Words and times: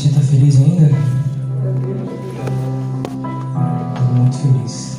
Você 0.00 0.08
está 0.08 0.20
feliz 0.20 0.58
ainda? 0.58 0.86
Estou 3.96 4.14
muito 4.14 4.36
feliz. 4.38 4.98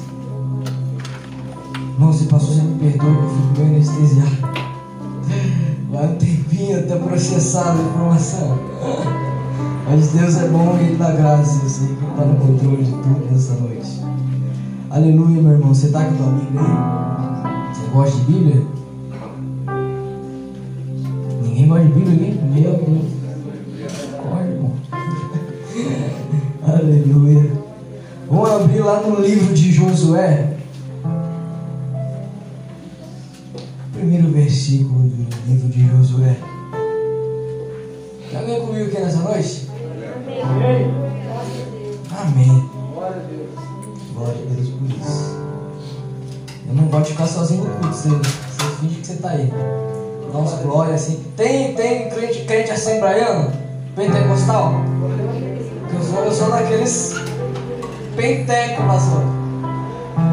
Irmão, 1.93 2.13
se 2.13 2.25
passou, 2.25 2.54
você 2.54 2.61
me 2.61 2.77
perdoa, 2.77 3.09
eu 3.09 3.29
fico 3.29 3.48
bem 3.58 3.66
anestesiado. 3.69 4.37
Vai 5.90 6.08
um 6.08 6.16
tempinho 6.17 6.79
até 6.82 6.95
processar 6.98 7.72
a 7.72 7.82
informação. 7.82 8.59
Mas 9.89 10.09
Deus 10.09 10.37
é 10.37 10.47
bom 10.50 10.77
e 10.79 10.83
Ele 10.83 10.97
dá 10.97 11.11
graça. 11.13 11.63
Eu 11.63 11.70
sei 11.70 11.88
que 11.88 11.93
Ele 11.93 12.11
está 12.11 12.23
no 12.23 12.36
controle 12.36 12.83
de 12.83 12.91
tudo 12.91 13.27
nessa 13.31 13.55
noite. 13.55 14.02
Aleluia, 14.91 15.41
meu 15.41 15.54
irmão. 15.54 15.73
Você 15.73 15.88
está 15.88 16.05
com 16.05 16.13
a 16.13 16.18
tua 16.18 16.27
Bíblia 16.27 16.61
aí? 16.61 17.73
Você 17.73 17.88
gosta 17.91 18.18
de 18.18 18.31
Bíblia? 18.31 18.63
Ninguém 21.41 21.68
gosta 21.68 21.86
de 21.86 21.91
Bíblia 21.91 22.13
aqui? 22.13 22.39
Meu 22.54 22.73
Deus. 22.73 23.20
Vamos 28.31 28.49
abrir 28.49 28.79
lá 28.79 29.01
no 29.01 29.19
livro 29.19 29.53
de 29.53 29.73
Josué. 29.73 30.53
Primeiro 33.91 34.31
versículo 34.31 35.02
do 35.02 35.27
livro 35.45 35.67
de 35.67 35.85
Josué. 35.85 36.38
Tem 38.30 38.40
alguém 38.40 38.66
comigo 38.66 38.85
aqui 38.85 39.02
nessa 39.02 39.17
noite? 39.17 39.67
Amém. 42.21 42.70
Glória 42.94 43.17
a 43.17 44.54
Deus 44.54 44.70
por 44.70 44.90
isso. 44.90 45.41
Eu 46.70 46.73
não 46.73 46.85
gosto 46.85 47.07
de 47.07 47.12
ficar 47.12 47.27
sozinho 47.27 47.66
no 47.66 47.70
culto. 47.70 47.93
Você, 47.98 48.09
você 48.12 48.76
finge 48.79 48.95
que 48.95 49.07
você 49.07 49.13
está 49.13 49.32
aí. 49.32 49.52
Dá 50.32 50.40
uns 50.40 50.54
glória 50.62 50.93
assim. 50.93 51.21
Tem, 51.35 51.76
tem 51.76 52.09
crente, 52.09 52.45
crente 52.45 52.71
assembleiano? 52.71 53.52
Pentecostal? 53.93 54.76
Eu 55.93 56.02
sou, 56.02 56.23
eu 56.23 56.32
sou 56.32 56.49
daqueles 56.49 57.30
penteco, 58.22 58.84
pastor. 58.84 59.24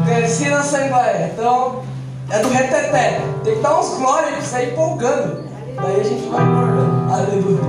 Cresci 0.05 0.49
na 0.49 0.59
Assembleia. 0.59 1.31
Então, 1.33 1.81
é 2.29 2.39
do 2.39 2.49
reteté. 2.49 3.21
Tem 3.43 3.55
que 3.55 3.61
dar 3.61 3.79
uns 3.79 3.97
glórias 3.97 4.33
pra 4.35 4.41
sair 4.41 4.73
empolgando. 4.73 5.43
Daí 5.75 5.99
a 5.99 6.03
gente 6.03 6.29
vai 6.29 6.43
acordando. 6.43 7.13
Aleluia. 7.13 7.59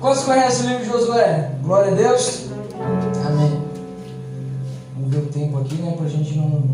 Quantos 0.00 0.24
conhecem 0.24 0.66
o 0.66 0.68
livro 0.70 0.84
de 0.84 0.90
Josué? 0.90 1.52
Glória 1.62 1.92
a 1.92 1.94
Deus. 1.94 2.50
Amém. 3.26 3.62
Vamos 4.96 5.14
ver 5.14 5.18
o 5.18 5.26
tempo 5.26 5.58
aqui, 5.58 5.76
né? 5.76 5.94
Pra 5.96 6.08
gente 6.08 6.36
não. 6.36 6.64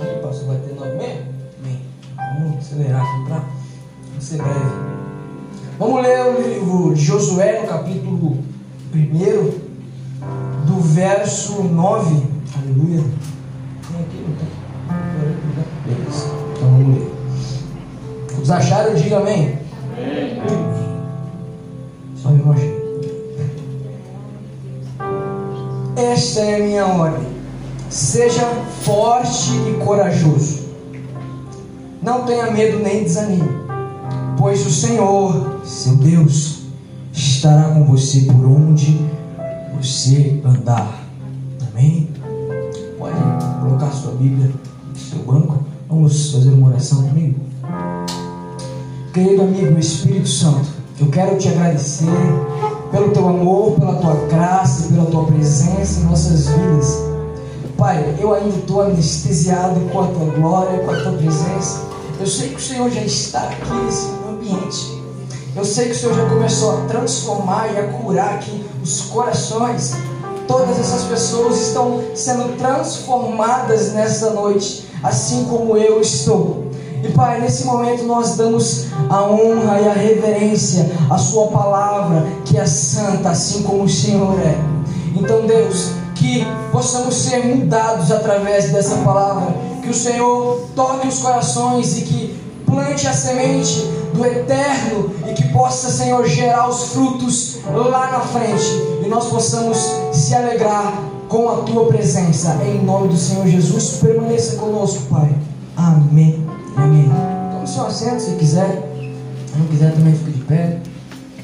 Ih, 0.00 0.22
pastor, 0.22 0.46
vai 0.46 0.56
ter 0.58 0.74
nove 0.74 0.94
meia? 0.96 1.26
Amém. 1.60 1.80
Vamos 2.16 2.58
acelerar 2.58 3.02
aqui 3.02 3.24
pra 3.26 3.42
ser 4.20 4.36
breve. 4.36 5.00
Vamos 5.78 6.02
ler 6.02 6.26
o 6.26 6.42
livro 6.42 6.94
de 6.94 7.02
Josué, 7.02 7.60
no 7.60 7.68
capítulo 7.68 8.38
1, 8.94 9.69
verso 10.80 11.62
9. 11.62 12.22
Aleluia. 12.56 13.04
Tem 13.88 14.00
aqui, 14.00 14.24
não 14.26 14.36
tem? 14.36 14.48
Beleza. 15.86 16.26
Então 16.56 16.68
vamos 16.68 16.98
ler. 16.98 17.12
Os 18.42 18.50
acharam, 18.50 18.94
diga 18.94 19.18
amém. 19.18 19.58
Amém. 19.96 20.40
Só 22.16 22.30
me 22.30 22.42
imagina. 22.42 22.80
Esta 25.96 26.40
é 26.40 26.56
a 26.56 26.66
minha 26.66 26.86
ordem. 26.86 27.28
Seja 27.88 28.46
forte 28.82 29.50
e 29.52 29.84
corajoso. 29.84 30.60
Não 32.02 32.24
tenha 32.24 32.50
medo 32.50 32.78
nem 32.78 33.02
desanime, 33.02 33.50
pois 34.38 34.64
o 34.66 34.70
Senhor, 34.70 35.60
seu 35.64 35.96
Deus, 35.96 36.62
estará 37.12 37.64
com 37.64 37.84
você 37.84 38.22
por 38.22 38.46
onde 38.46 38.98
você 39.82 40.40
andar. 40.44 41.02
Amém? 41.70 42.08
Pode 42.98 43.16
colocar 43.60 43.90
sua 43.90 44.12
Bíblia 44.12 44.50
no 44.88 44.96
seu 44.96 45.18
banco. 45.20 45.64
Vamos 45.88 46.32
fazer 46.32 46.50
uma 46.50 46.68
oração 46.68 47.02
comigo. 47.02 47.40
Querido 49.12 49.42
amigo 49.42 49.78
Espírito 49.78 50.28
Santo, 50.28 50.68
eu 51.00 51.08
quero 51.08 51.36
te 51.38 51.48
agradecer 51.48 52.06
pelo 52.90 53.10
teu 53.10 53.26
amor, 53.26 53.72
pela 53.78 53.94
tua 53.94 54.14
graça, 54.28 54.88
pela 54.88 55.06
tua 55.06 55.24
presença 55.24 56.00
em 56.00 56.04
nossas 56.04 56.46
vidas. 56.48 56.98
Pai, 57.76 58.14
eu 58.20 58.34
ainda 58.34 58.56
estou 58.56 58.82
anestesiado 58.82 59.80
com 59.90 60.00
a 60.00 60.06
tua 60.08 60.26
glória, 60.34 60.78
com 60.80 60.90
a 60.90 61.02
tua 61.02 61.12
presença. 61.12 61.82
Eu 62.20 62.26
sei 62.26 62.50
que 62.50 62.56
o 62.56 62.60
Senhor 62.60 62.90
já 62.90 63.02
está 63.02 63.40
aqui 63.44 63.72
nesse 63.84 64.10
ambiente. 64.28 64.99
Eu 65.56 65.64
sei 65.64 65.86
que 65.86 65.90
o 65.90 65.94
Senhor 65.96 66.14
já 66.14 66.28
começou 66.28 66.70
a 66.70 66.86
transformar 66.86 67.72
e 67.72 67.78
a 67.78 67.82
curar 67.88 68.34
aqui 68.34 68.64
os 68.82 69.02
corações. 69.02 69.94
Todas 70.46 70.78
essas 70.78 71.04
pessoas 71.04 71.60
estão 71.60 72.00
sendo 72.14 72.56
transformadas 72.56 73.92
nessa 73.92 74.30
noite, 74.30 74.86
assim 75.02 75.44
como 75.44 75.76
eu 75.76 76.00
estou. 76.00 76.66
E 77.02 77.08
Pai, 77.08 77.40
nesse 77.40 77.64
momento 77.64 78.04
nós 78.04 78.36
damos 78.36 78.86
a 79.08 79.22
honra 79.24 79.80
e 79.80 79.88
a 79.88 79.92
reverência 79.92 80.88
à 81.10 81.18
Sua 81.18 81.48
palavra, 81.48 82.26
que 82.44 82.56
é 82.56 82.66
santa, 82.66 83.30
assim 83.30 83.62
como 83.64 83.84
o 83.84 83.88
Senhor 83.88 84.38
é. 84.38 84.56
Então, 85.16 85.46
Deus, 85.46 85.90
que 86.14 86.46
possamos 86.70 87.14
ser 87.14 87.44
mudados 87.44 88.12
através 88.12 88.70
dessa 88.70 88.96
palavra, 88.98 89.52
que 89.82 89.88
o 89.88 89.94
Senhor 89.94 90.60
toque 90.76 91.08
os 91.08 91.18
corações 91.18 91.98
e 91.98 92.02
que 92.02 92.40
plante 92.70 93.06
a 93.06 93.12
semente 93.12 93.90
do 94.14 94.24
eterno 94.24 95.10
e 95.28 95.34
que 95.34 95.48
possa, 95.48 95.90
Senhor, 95.90 96.26
gerar 96.26 96.68
os 96.68 96.92
frutos 96.92 97.58
lá 97.66 98.10
na 98.10 98.20
frente 98.20 98.64
e 99.04 99.08
nós 99.08 99.26
possamos 99.26 99.76
se 100.12 100.34
alegrar 100.34 100.92
com 101.28 101.48
a 101.48 101.56
tua 101.58 101.86
presença. 101.86 102.58
Em 102.64 102.84
nome 102.84 103.08
do 103.08 103.16
Senhor 103.16 103.46
Jesus, 103.46 103.98
permaneça 104.00 104.56
conosco, 104.56 105.02
Pai. 105.10 105.30
Amém. 105.76 106.46
Amém. 106.76 107.10
Tome 107.52 107.66
seu 107.66 107.86
assento 107.86 108.20
se 108.20 108.34
quiser. 108.36 108.88
Se 109.46 109.58
não 109.58 109.66
quiser, 109.66 109.92
também 109.92 110.14
fique 110.14 110.32
de 110.32 110.44
pé. 110.44 110.78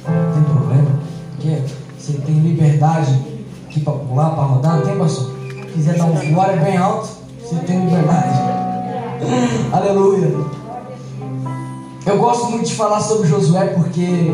Não 0.08 0.32
tem 0.32 0.42
problema. 0.44 0.90
Porque 1.32 1.58
você 1.98 2.12
tem 2.14 2.34
liberdade 2.40 3.18
aqui 3.66 3.80
para 3.80 3.92
pular, 3.94 4.30
para 4.30 4.44
rodar. 4.44 4.76
Não 4.78 4.86
tem, 4.86 4.98
pastor? 4.98 5.34
Se 5.48 5.72
quiser 5.72 5.98
dar 5.98 6.06
um 6.06 6.32
glória 6.32 6.56
bem 6.56 6.76
alto, 6.76 7.08
você 7.40 7.56
tem 7.56 7.84
liberdade. 7.84 8.38
Aleluia. 9.72 10.55
Eu 12.06 12.18
gosto 12.18 12.46
muito 12.52 12.66
de 12.66 12.74
falar 12.76 13.00
sobre 13.00 13.26
Josué 13.26 13.66
porque 13.66 14.30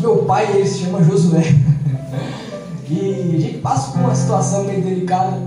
meu 0.00 0.18
pai 0.24 0.50
ele 0.52 0.68
se 0.68 0.80
chama 0.80 1.02
Josué. 1.02 1.40
e 2.90 3.34
a 3.34 3.40
gente 3.40 3.58
passa 3.58 3.92
por 3.92 4.00
uma 4.00 4.14
situação 4.14 4.64
meio 4.64 4.82
delicada 4.82 5.40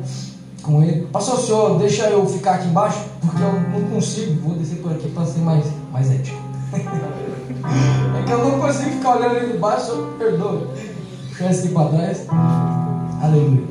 com 0.64 0.82
ele. 0.82 1.06
Pastor, 1.12 1.40
senhor 1.40 1.78
deixa 1.78 2.10
eu 2.10 2.26
ficar 2.26 2.56
aqui 2.56 2.68
embaixo 2.68 3.06
porque 3.22 3.44
eu 3.44 3.54
não 3.54 3.88
consigo. 3.92 4.42
Vou 4.42 4.56
descer 4.56 4.78
por 4.78 4.92
aqui 4.94 5.10
para 5.10 5.28
ser 5.28 5.42
mais, 5.42 5.64
mais 5.92 6.10
ético. 6.10 6.42
é 6.74 8.24
que 8.26 8.32
eu 8.32 8.50
não 8.50 8.60
consigo 8.60 8.90
ficar 8.90 9.18
olhando 9.18 9.36
ali 9.36 9.56
embaixo, 9.56 9.92
eu 9.92 10.14
perdoo. 10.18 10.68
Esse 11.40 11.66
aqui 11.66 11.74
para 11.76 11.90
trás. 11.90 12.26
Aleluia. 13.22 13.64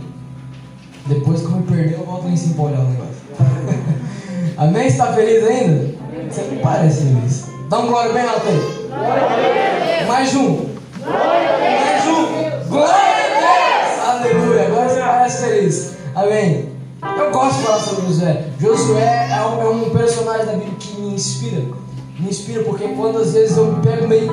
Depois 1.06 1.41
que 1.41 1.47
eu 1.47 1.50
me 1.50 1.62
perder, 1.65 1.98
eu 1.98 2.06
volto 2.06 2.28
em 2.28 2.36
cima 2.36 2.54
para 2.54 2.65
olhar 2.65 2.80
o 2.80 2.91
negócio. 2.91 3.88
Amém? 4.56 4.86
Está 4.86 5.12
feliz 5.12 5.44
ainda? 5.44 5.94
Você 6.30 6.42
não 6.42 6.62
parece 6.62 7.03
feliz. 7.03 7.58
Dá 7.69 7.81
um 7.81 7.87
glória 7.89 8.15
bem 8.15 8.23
alto 8.23 8.47
aí. 8.49 10.06
Mais 10.06 10.34
um. 10.34 10.69
Mais 11.05 12.06
um. 12.06 12.69
Glória 12.71 12.95
a 12.95 13.43
Deus. 13.43 14.09
Aleluia. 14.09 14.67
Agora 14.69 14.89
você 14.89 15.01
parece 15.01 15.43
feliz. 15.45 15.97
Amém. 16.15 16.73
Eu 17.03 17.31
gosto 17.31 17.59
de 17.59 17.65
falar 17.65 17.81
sobre 17.81 18.07
Josué. 18.07 18.45
Josué 18.59 19.28
é 19.31 19.43
um, 19.45 19.61
é 19.61 19.69
um 19.69 19.91
personagem 19.91 20.47
da 20.47 20.53
Bíblia 20.53 20.77
que 20.81 20.99
me 20.99 21.15
inspira. 21.15 21.62
Me 22.19 22.31
inspira 22.31 22.62
porque 22.65 22.89
quando 22.89 23.19
às 23.19 23.34
vezes 23.34 23.55
eu 23.55 23.67
me 23.67 23.83
pego 23.83 24.09
meio 24.09 24.33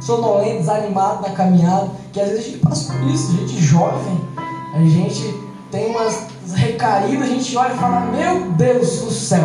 sonolento, 0.00 0.58
desanimado 0.58 1.22
na 1.22 1.30
caminhada, 1.34 1.90
que 2.12 2.20
às 2.20 2.28
vezes 2.28 2.44
a 2.44 2.48
gente 2.50 2.58
passa 2.58 2.92
por 2.92 3.10
isso, 3.10 3.32
gente 3.32 3.60
jovem, 3.60 4.20
a 4.74 4.78
gente 4.78 5.34
tem 5.72 5.90
umas 5.90 6.28
recaídas, 6.54 7.24
a 7.24 7.32
gente 7.32 7.56
olha 7.56 7.74
e 7.74 7.78
fala, 7.78 8.00
meu 8.12 8.52
Deus 8.52 9.00
do 9.00 9.10
céu, 9.10 9.42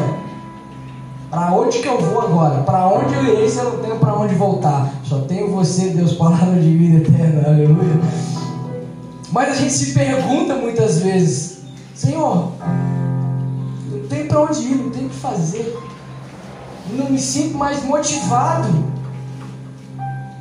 para 1.30 1.54
onde 1.54 1.80
que 1.80 1.88
eu 1.88 2.00
vou 2.00 2.22
agora? 2.22 2.64
Para 2.64 2.88
onde 2.88 3.14
eu 3.14 3.24
irei 3.24 3.48
se 3.48 3.60
eu 3.60 3.66
não 3.66 3.78
tenho 3.80 3.98
para 3.98 4.16
onde 4.16 4.34
voltar? 4.34 4.92
Só 5.04 5.20
tenho 5.22 5.52
você, 5.52 5.90
Deus, 5.90 6.14
palavra 6.14 6.60
de 6.60 6.76
vida 6.76 6.98
eterna, 6.98 7.48
aleluia. 7.48 8.00
Mas 9.32 9.50
a 9.50 9.56
gente 9.56 9.74
se 9.74 9.94
pergunta 9.94 10.56
muitas 10.56 11.00
vezes, 11.00 11.60
Senhor, 11.94 12.52
não 13.92 14.08
tem 14.10 14.26
para 14.26 14.42
onde 14.42 14.60
ir, 14.62 14.76
não 14.76 14.90
tem 14.90 15.06
o 15.06 15.10
que 15.10 15.16
fazer, 15.18 15.78
não 16.94 17.12
me 17.12 17.20
sinto 17.20 17.56
mais 17.56 17.84
motivado. 17.84 18.68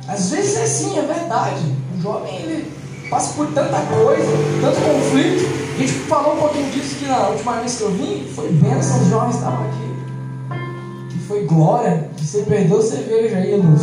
Às 0.07 0.31
vezes 0.31 0.57
é 0.57 0.65
sim, 0.65 0.97
é 0.97 1.03
verdade. 1.03 1.61
O 1.95 2.01
jovem 2.01 2.35
ele 2.35 2.71
passa 3.11 3.33
por 3.33 3.45
tanta 3.47 3.79
coisa, 3.81 4.31
tanto 4.59 4.81
conflito. 4.81 5.59
A 5.75 5.81
gente 5.81 5.93
falou 6.07 6.33
um 6.33 6.39
pouquinho 6.39 6.71
disso 6.71 6.95
que 6.95 7.05
na 7.05 7.27
última 7.27 7.53
vez 7.59 7.77
que 7.77 7.83
eu 7.83 7.91
vim, 7.91 8.25
foi 8.35 8.51
bênção, 8.51 9.01
os 9.01 9.07
jovens 9.07 9.35
estavam 9.35 9.68
glória, 11.49 12.09
que 12.15 12.25
você 12.25 12.43
perdeu 12.43 12.81
cerveja 12.81 13.37
aí, 13.37 13.55
luz. 13.55 13.81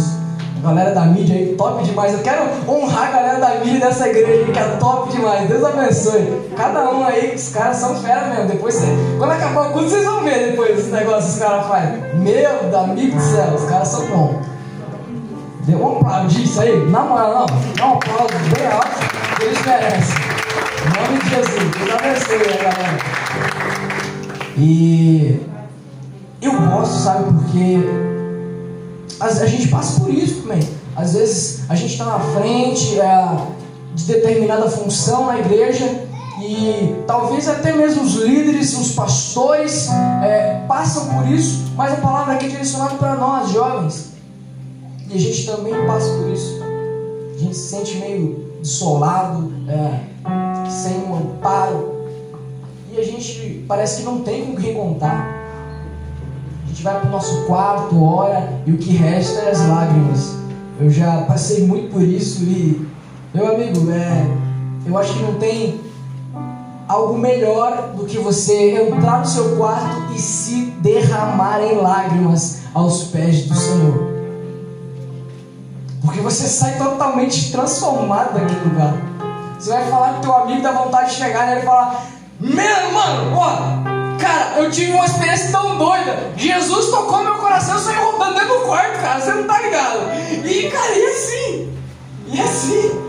galera 0.62 0.94
da 0.94 1.06
mídia 1.06 1.36
aí, 1.36 1.54
top 1.58 1.84
demais. 1.84 2.14
Eu 2.14 2.20
quero 2.20 2.44
honrar 2.68 3.08
a 3.08 3.10
galera 3.10 3.38
da 3.40 3.64
mídia 3.64 3.80
dessa 3.80 4.08
igreja 4.08 4.44
aí, 4.46 4.52
que 4.52 4.58
é 4.58 4.64
top 4.78 5.12
demais. 5.12 5.48
Deus 5.48 5.64
abençoe. 5.64 6.50
Cada 6.56 6.90
um 6.90 7.04
aí, 7.04 7.34
os 7.34 7.48
caras 7.50 7.76
são 7.76 7.94
fera 7.96 8.28
mesmo. 8.28 8.46
Depois, 8.46 8.74
você, 8.74 8.86
quando 9.18 9.32
acabar 9.32 9.68
o 9.68 9.72
culto, 9.72 9.90
vocês 9.90 10.04
vão 10.04 10.22
ver 10.22 10.50
depois 10.50 10.78
esse 10.78 10.90
negócio 10.90 11.28
que 11.28 11.34
os 11.34 11.38
caras 11.38 11.66
fazem. 11.66 12.14
Meu 12.14 12.78
amigo 12.78 13.16
do 13.16 13.22
céu, 13.22 13.54
os 13.54 13.64
caras 13.64 13.88
são 13.88 14.06
bons. 14.06 14.46
Vamos 15.68 15.96
aplaudir 15.96 16.44
isso 16.44 16.60
aí? 16.60 16.88
Na 16.90 17.00
moral, 17.00 17.46
não. 17.50 17.74
Dá 17.74 17.86
um 17.86 17.94
aplauso 17.94 18.34
bem 18.54 18.66
alto 18.66 19.16
eles 19.42 19.64
merecem. 19.66 20.16
Em 20.82 21.02
nome 21.02 21.18
de 21.22 21.28
Jesus. 21.28 21.70
Deus 21.76 21.90
abençoe 21.90 22.38
galera. 22.62 22.98
E 24.56 25.40
eu 26.42 26.52
gosto, 26.52 26.94
sabe, 26.94 27.24
porque 27.32 27.78
a, 29.20 29.46
gente 29.46 29.68
passa 29.68 30.00
por 30.00 30.12
isso 30.12 30.42
também. 30.42 30.60
Às 30.94 31.14
vezes 31.14 31.64
a 31.68 31.74
gente 31.74 31.92
está 31.92 32.04
na 32.04 32.20
frente 32.20 33.00
é, 33.00 33.36
de 33.94 34.04
determinada 34.04 34.68
função 34.70 35.26
na 35.26 35.38
igreja 35.38 36.06
e 36.40 37.02
talvez 37.06 37.48
até 37.48 37.72
mesmo 37.72 38.02
os 38.02 38.14
líderes, 38.14 38.78
os 38.78 38.92
pastores 38.92 39.88
é, 40.22 40.64
passam 40.68 41.06
por 41.06 41.26
isso, 41.28 41.72
mas 41.74 41.94
a 41.94 41.96
palavra 41.96 42.34
aqui 42.34 42.46
é 42.46 42.48
direcionada 42.48 42.94
para 42.96 43.16
nós, 43.16 43.50
jovens. 43.50 44.12
E 45.08 45.16
a 45.16 45.20
gente 45.20 45.46
também 45.46 45.74
passa 45.86 46.10
por 46.10 46.30
isso. 46.30 46.60
A 47.34 47.38
gente 47.38 47.56
se 47.56 47.68
sente 47.68 47.96
meio 47.98 48.46
desolado, 48.60 49.52
é, 49.68 50.70
sem 50.70 50.98
um 51.04 51.14
amparo. 51.14 51.96
E 52.92 52.98
a 52.98 53.04
gente 53.04 53.64
parece 53.68 53.98
que 53.98 54.02
não 54.02 54.20
tem 54.20 54.46
com 54.46 54.56
quem 54.56 54.74
contar. 54.74 55.45
A 56.66 56.68
gente 56.68 56.82
vai 56.82 57.00
para 57.00 57.08
o 57.08 57.12
nosso 57.12 57.44
quarto, 57.46 58.02
ora, 58.02 58.60
e 58.66 58.72
o 58.72 58.76
que 58.76 58.96
resta 58.96 59.40
é 59.40 59.50
as 59.50 59.66
lágrimas. 59.68 60.36
Eu 60.80 60.90
já 60.90 61.22
passei 61.22 61.64
muito 61.64 61.92
por 61.92 62.02
isso 62.02 62.42
e, 62.42 62.86
meu 63.32 63.54
amigo, 63.54 63.90
é, 63.92 64.26
eu 64.84 64.98
acho 64.98 65.14
que 65.14 65.22
não 65.22 65.34
tem 65.34 65.80
algo 66.88 67.16
melhor 67.16 67.92
do 67.96 68.04
que 68.04 68.18
você 68.18 68.82
entrar 68.82 69.20
no 69.20 69.26
seu 69.26 69.56
quarto 69.56 70.12
e 70.14 70.18
se 70.18 70.66
derramar 70.80 71.62
em 71.62 71.76
lágrimas 71.76 72.62
aos 72.74 73.04
pés 73.04 73.46
do 73.46 73.54
Senhor. 73.54 74.16
Porque 76.02 76.20
você 76.20 76.46
sai 76.46 76.76
totalmente 76.76 77.50
transformado 77.52 78.34
daquele 78.34 78.60
lugar. 78.68 78.94
Você 79.58 79.70
vai 79.70 79.88
falar 79.88 80.14
que 80.14 80.22
teu 80.22 80.34
amigo 80.34 80.62
dá 80.62 80.72
vontade 80.72 81.10
de 81.10 81.16
chegar 81.16 81.56
e 81.56 81.62
falar: 81.62 82.04
Meu, 82.38 82.92
mano, 82.92 83.36
ó, 83.36 83.85
cara, 84.18 84.58
eu 84.58 84.70
tive 84.70 84.92
uma 84.92 85.06
experiência 85.06 85.50
tão 85.50 85.76
doida. 85.78 86.32
Jesus 86.36 86.90
tocou 86.90 87.22
meu 87.22 87.34
coração, 87.36 87.74
eu 87.74 87.80
saí 87.80 87.96
rodando 87.96 88.34
dentro 88.34 88.58
do 88.58 88.66
quarto, 88.66 89.00
cara, 89.00 89.20
você 89.20 89.32
não 89.32 89.44
tá 89.44 89.60
ligado. 89.60 89.98
E, 90.44 90.70
cara, 90.70 90.98
e 90.98 91.06
assim? 91.06 91.72
E 92.28 92.40
assim? 92.40 93.06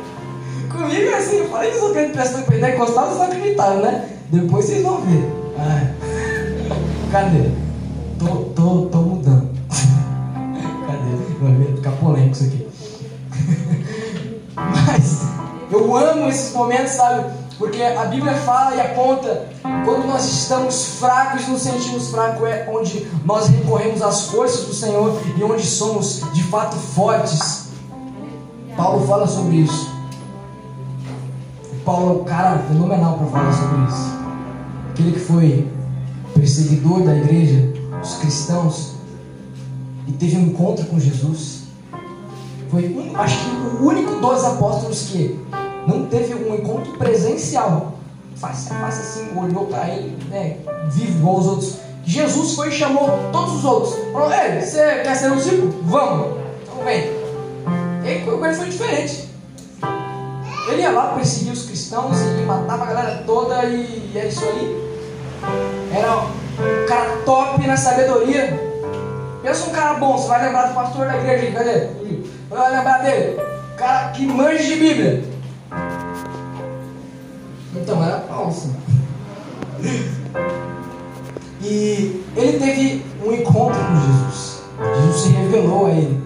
Comigo 0.72 1.10
é 1.10 1.18
assim, 1.18 1.38
eu 1.38 1.50
falei 1.50 1.72
que 1.72 2.14
prestar 2.14 2.42
pentecostal, 2.44 3.06
vocês 3.08 3.18
não 3.18 3.26
acreditaram, 3.26 3.82
né? 3.82 4.10
Depois 4.32 4.66
vocês 4.66 4.84
vão 4.84 5.02
ver. 5.02 5.32
Ah, 5.58 5.92
cadê? 7.12 7.50
Tô, 8.20 8.28
tô, 8.54 8.86
tô 8.88 8.98
mudando. 8.98 9.50
cadê? 10.88 11.58
Vai 11.58 11.76
ficar 11.76 11.92
polêmico 11.92 12.36
isso 12.36 12.44
aqui. 12.44 12.68
Mas 14.56 15.22
eu 15.72 15.96
amo 15.96 16.30
esses 16.30 16.54
momentos, 16.54 16.92
sabe? 16.92 17.47
Porque 17.58 17.82
a 17.82 18.06
Bíblia 18.06 18.34
fala 18.36 18.76
e 18.76 18.82
aponta 18.82 19.50
quando 19.84 20.06
nós 20.08 20.26
estamos 20.26 21.00
fracos, 21.00 21.48
nos 21.48 21.62
sentimos 21.64 22.10
fracos, 22.10 22.48
é 22.48 22.70
onde 22.72 23.08
nós 23.26 23.48
recorremos 23.48 24.02
às 24.02 24.28
forças 24.28 24.66
do 24.66 24.74
Senhor 24.74 25.20
e 25.36 25.44
onde 25.44 25.66
somos 25.66 26.22
de 26.34 26.44
fato 26.44 26.76
fortes. 26.76 27.70
Paulo 28.76 29.08
fala 29.08 29.26
sobre 29.26 29.58
isso. 29.58 29.90
Paulo 31.84 32.20
é 32.20 32.22
um 32.22 32.24
cara 32.26 32.60
fenomenal 32.60 33.18
para 33.18 33.28
falar 33.28 33.54
sobre 33.54 33.86
isso. 33.86 34.18
Aquele 34.92 35.12
que 35.14 35.20
foi 35.20 35.72
perseguidor 36.36 37.02
da 37.02 37.16
igreja, 37.16 37.74
dos 38.00 38.16
cristãos, 38.18 38.94
e 40.08 40.12
teve 40.12 40.38
um 40.38 40.42
encontro 40.42 40.86
com 40.86 41.00
Jesus. 41.00 41.64
Foi, 42.70 43.12
acho 43.16 43.38
que, 43.40 43.50
o 43.82 43.88
único 43.88 44.20
dos 44.20 44.44
apóstolos 44.44 45.10
que 45.10 45.40
não 45.88 46.06
teve 46.06 46.36
um 46.36 46.54
encontro 46.54 46.92
presencial. 46.98 47.94
Faz, 48.36 48.68
faz 48.68 49.00
assim, 49.00 49.36
olhou 49.36 49.66
para 49.66 49.90
ele, 49.90 50.16
né, 50.30 50.58
vivo 50.92 51.18
igual 51.18 51.38
os 51.38 51.48
outros. 51.48 51.78
Jesus 52.06 52.54
foi 52.54 52.70
e 52.70 52.72
chamou 52.72 53.10
todos 53.32 53.56
os 53.56 53.66
outros. 53.66 53.96
Falou, 54.14 54.32
ei, 54.32 54.62
você 54.62 55.02
quer 55.02 55.16
ser 55.16 55.32
um 55.32 55.38
discípulo? 55.38 55.74
Vamos. 55.84 56.38
Então 56.64 56.84
vem. 56.84 57.04
E 58.06 58.22
com 58.22 58.46
ele 58.46 58.56
foi 58.56 58.70
diferente. 58.70 59.28
Ele 60.70 60.82
ia 60.82 60.92
lá 60.92 61.14
perseguir 61.14 61.54
os 61.54 61.66
cristãos 61.66 62.18
e 62.20 62.44
matava 62.44 62.84
a 62.84 62.88
galera 62.88 63.24
toda 63.26 63.66
e 63.66 64.12
era 64.16 64.28
isso 64.28 64.44
aí. 64.46 64.88
Era 65.94 66.18
um 66.18 66.88
cara 66.88 67.18
top 67.26 67.66
na 67.66 67.76
sabedoria. 67.76 68.68
Pensa 69.42 69.70
um 69.70 69.74
cara 69.74 69.96
bom, 69.96 70.18
você 70.18 70.28
vai 70.28 70.46
lembrar 70.46 70.68
do 70.68 70.76
pastor 70.76 71.08
da 71.08 71.18
igreja, 71.18 71.52
cadê? 71.52 71.88
Vai 72.50 72.72
lembrar 72.72 73.04
dele. 73.04 73.40
Cara 73.78 74.10
que 74.12 74.26
manja 74.26 74.64
de 74.64 74.76
Bíblia. 74.76 75.37
Então 77.82 78.04
era 78.04 78.20
falso. 78.22 78.72
E 81.62 82.24
ele 82.36 82.60
teve 82.60 83.06
um 83.26 83.34
encontro 83.34 83.80
com 83.80 83.96
Jesus. 83.96 84.62
Jesus 84.96 85.22
se 85.22 85.30
revelou 85.30 85.88
a 85.88 85.92
ele. 85.92 86.24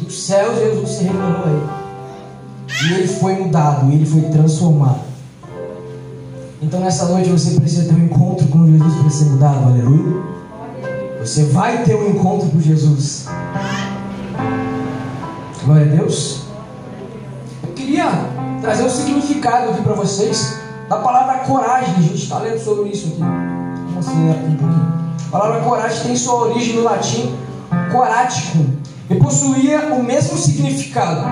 Do 0.00 0.10
céu, 0.10 0.54
Jesus 0.54 0.88
se 0.90 1.04
revelou 1.04 1.44
a 1.44 1.48
ele. 1.48 1.78
E 2.88 2.94
ele 2.94 3.08
foi 3.08 3.34
mudado, 3.34 3.90
ele 3.90 4.06
foi 4.06 4.22
transformado. 4.22 5.00
Então 6.60 6.80
nessa 6.80 7.06
noite 7.06 7.30
você 7.30 7.58
precisa 7.58 7.88
ter 7.88 7.94
um 7.94 8.04
encontro 8.04 8.46
com 8.48 8.66
Jesus 8.66 8.94
para 8.94 9.10
ser 9.10 9.24
mudado, 9.26 9.68
aleluia. 9.68 10.22
Você 11.20 11.44
vai 11.44 11.84
ter 11.84 11.94
um 11.94 12.10
encontro 12.10 12.48
com 12.48 12.60
Jesus. 12.60 13.26
Glória 15.64 15.92
a 15.92 15.96
Deus. 15.96 16.42
Eu 17.62 17.72
queria 17.74 18.37
trazer 18.60 18.84
um 18.84 18.90
significado 18.90 19.70
aqui 19.70 19.82
para 19.82 19.94
vocês 19.94 20.58
da 20.88 20.96
palavra 20.96 21.38
coragem. 21.38 21.94
A 21.96 22.00
gente 22.00 22.22
está 22.22 22.38
lendo 22.38 22.58
sobre 22.58 22.90
isso 22.90 23.08
aqui. 23.08 23.18
Vamos 23.18 24.06
acelerar 24.06 24.36
aqui 24.36 24.46
um 24.46 24.56
pouquinho. 24.56 24.98
A 25.26 25.30
palavra 25.30 25.60
coragem 25.60 26.02
tem 26.04 26.16
sua 26.16 26.34
origem 26.46 26.76
no 26.76 26.82
latim 26.82 27.36
corático 27.92 28.64
e 29.10 29.14
possuía 29.16 29.94
o 29.94 30.02
mesmo 30.02 30.36
significado. 30.36 31.26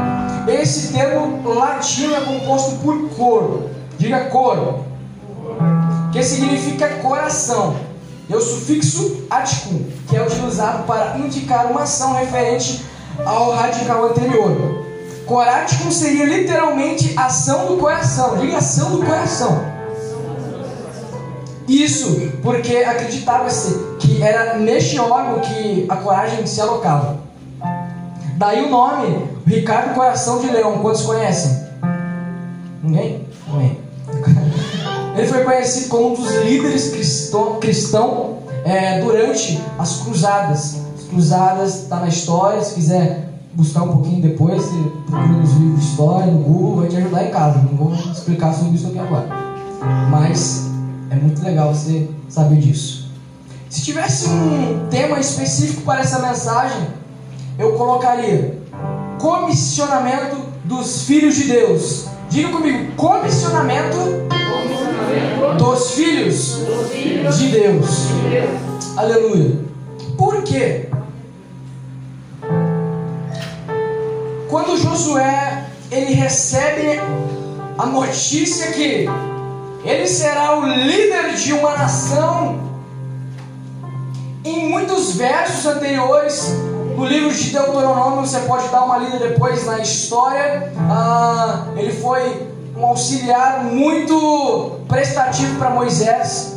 Esse 0.49 0.93
termo 0.93 1.43
latino 1.49 2.15
é 2.15 2.21
composto 2.21 2.77
por 2.77 3.09
coro. 3.11 3.71
Diga 3.99 4.27
coro. 4.27 4.85
Que 6.13 6.23
significa 6.23 6.89
coração. 7.03 7.77
E 8.29 8.35
o 8.35 8.41
sufixo 8.41 9.25
aticum, 9.31 9.85
que 10.09 10.17
é 10.17 10.23
utilizado 10.23 10.83
para 10.85 11.17
indicar 11.19 11.71
uma 11.71 11.83
ação 11.83 12.15
referente 12.15 12.85
ao 13.25 13.53
radical 13.53 14.07
anterior. 14.07 14.86
Coraticum 15.27 15.91
seria 15.91 16.25
literalmente 16.25 17.13
ação 17.17 17.67
do 17.67 17.77
coração. 17.79 18.39
Diga 18.39 18.59
ação 18.59 18.93
do 18.93 19.05
coração. 19.05 19.77
Isso 21.69 22.33
porque 22.43 22.77
acreditava-se 22.77 23.75
que 23.99 24.23
era 24.23 24.57
neste 24.57 25.01
órgão 25.01 25.41
que 25.41 25.85
a 25.89 25.97
coragem 25.97 26.47
se 26.47 26.61
alocava. 26.61 27.19
Daí 28.37 28.65
o 28.65 28.71
nome 28.71 29.29
Ricardo 29.45 29.95
Coração 29.95 30.41
de 30.41 30.49
Leão. 30.49 30.79
Quantos 30.79 31.03
conhecem? 31.03 31.67
Ninguém? 32.83 33.27
Ninguém. 33.49 33.81
Ele 35.17 35.27
foi 35.27 35.43
conhecido 35.43 35.89
como 35.89 36.11
um 36.11 36.15
dos 36.15 36.31
líderes 36.37 36.91
cristão, 36.91 37.59
cristão 37.59 38.39
é, 38.65 39.01
durante 39.01 39.61
as 39.77 39.97
cruzadas. 40.03 40.83
As 40.97 41.05
cruzadas 41.09 41.83
está 41.83 41.97
na 41.97 42.09
história, 42.09 42.63
se 42.63 42.75
quiser 42.75 43.27
buscar 43.57 43.83
um 43.83 43.89
pouquinho 43.89 44.21
depois, 44.21 44.63
você 44.63 44.77
procura 45.07 45.39
nos 45.39 45.53
livros 45.55 45.81
de 45.81 45.87
história, 45.87 46.27
no 46.27 46.41
Google, 46.41 46.77
vai 46.83 46.89
te 46.89 46.97
ajudar 46.99 47.25
em 47.25 47.31
casa. 47.31 47.59
Não 47.59 47.77
vou 47.77 47.93
explicar 47.95 48.53
sobre 48.53 48.77
isso 48.77 48.89
aqui 48.89 48.99
agora. 48.99 49.29
Mas 50.11 50.71
é 51.11 51.17
muito 51.17 51.43
legal 51.43 51.75
você 51.75 52.09
saber 52.29 52.59
disso. 52.59 53.11
Se 53.71 53.83
tivesse 53.83 54.29
um 54.29 54.87
tema 54.91 55.19
específico 55.19 55.83
para 55.83 56.01
essa 56.01 56.19
mensagem, 56.21 56.87
eu 57.59 57.73
colocaria 57.73 58.59
comissionamento 59.19 60.37
dos 60.65 61.03
filhos 61.03 61.35
de 61.35 61.45
Deus. 61.45 62.07
Diga 62.29 62.51
comigo, 62.51 62.93
comissionamento, 62.97 63.97
dos, 65.59 65.93
filhos. 65.93 67.39
De 67.39 67.49
Deus. 67.49 67.87
Aleluia. 68.97 69.59
Por 70.17 70.43
quê? 70.43 70.89
Quando 74.57 74.75
Josué 74.79 75.67
ele 75.91 76.15
recebe 76.15 76.99
a 77.77 77.85
notícia 77.85 78.73
que 78.73 79.07
ele 79.85 80.07
será 80.07 80.59
o 80.59 80.65
líder 80.65 81.35
de 81.35 81.53
uma 81.53 81.77
nação, 81.77 82.59
em 84.43 84.71
muitos 84.71 85.15
versos 85.15 85.67
anteriores 85.67 86.55
no 86.97 87.05
livro 87.05 87.35
de 87.35 87.51
Deuteronômio, 87.51 88.27
você 88.27 88.39
pode 88.47 88.67
dar 88.71 88.85
uma 88.85 88.97
lida 88.97 89.19
depois 89.19 89.67
na 89.67 89.79
história, 89.81 90.73
ah, 90.89 91.67
ele 91.77 91.93
foi 91.93 92.49
um 92.75 92.87
auxiliar 92.87 93.63
muito 93.63 94.81
prestativo 94.89 95.59
para 95.59 95.69
Moisés. 95.69 96.57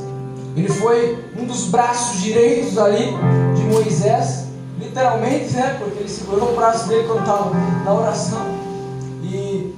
Ele 0.56 0.70
foi 0.70 1.22
um 1.38 1.44
dos 1.44 1.66
braços 1.66 2.22
direitos 2.22 2.78
ali 2.78 3.14
de 3.58 3.64
Moisés, 3.64 4.46
literalmente, 4.90 5.54
né? 5.54 5.76
Porque 5.80 6.00
ele 6.00 6.10
segurou 6.10 6.52
o 6.52 6.56
braço 6.56 6.88
dele 6.88 7.08
quando 7.08 7.20
estava 7.20 7.52
na 7.86 7.94
oração. 7.94 8.42
E 9.24 9.76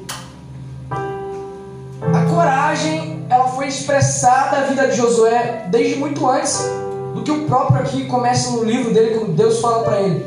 a 2.02 2.26
coragem, 2.34 3.26
ela 3.30 3.48
foi 3.50 3.68
expressada 3.68 4.62
na 4.62 4.68
vida 4.68 4.88
de 4.88 4.96
Josué 4.96 5.68
desde 5.70 6.00
muito 6.00 6.28
antes 6.28 6.66
do 7.14 7.22
que 7.24 7.32
o 7.32 7.46
próprio 7.46 7.82
aqui 7.82 8.06
começa 8.06 8.52
no 8.52 8.64
livro 8.64 8.94
dele, 8.94 9.20
quando 9.20 9.36
Deus 9.36 9.60
fala 9.60 9.84
para 9.84 10.02
ele. 10.02 10.26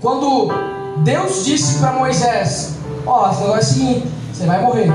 Quando 0.00 0.48
Deus 0.98 1.44
disse 1.44 1.78
para 1.78 1.92
Moisés: 1.92 2.76
Ó, 3.06 3.26
oh, 3.26 3.30
esse 3.30 3.40
negócio 3.40 3.56
é 3.56 3.58
o 3.58 3.62
seguinte, 3.62 4.08
você 4.32 4.46
vai 4.46 4.62
morrer. 4.62 4.88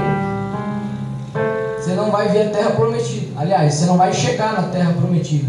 Você 1.79 1.93
não 1.93 2.11
vai 2.11 2.27
ver 2.27 2.47
a 2.47 2.49
terra 2.49 2.71
prometida. 2.71 3.39
Aliás, 3.39 3.73
você 3.73 3.85
não 3.85 3.97
vai 3.97 4.13
chegar 4.13 4.53
na 4.53 4.63
terra 4.63 4.93
prometida. 4.93 5.47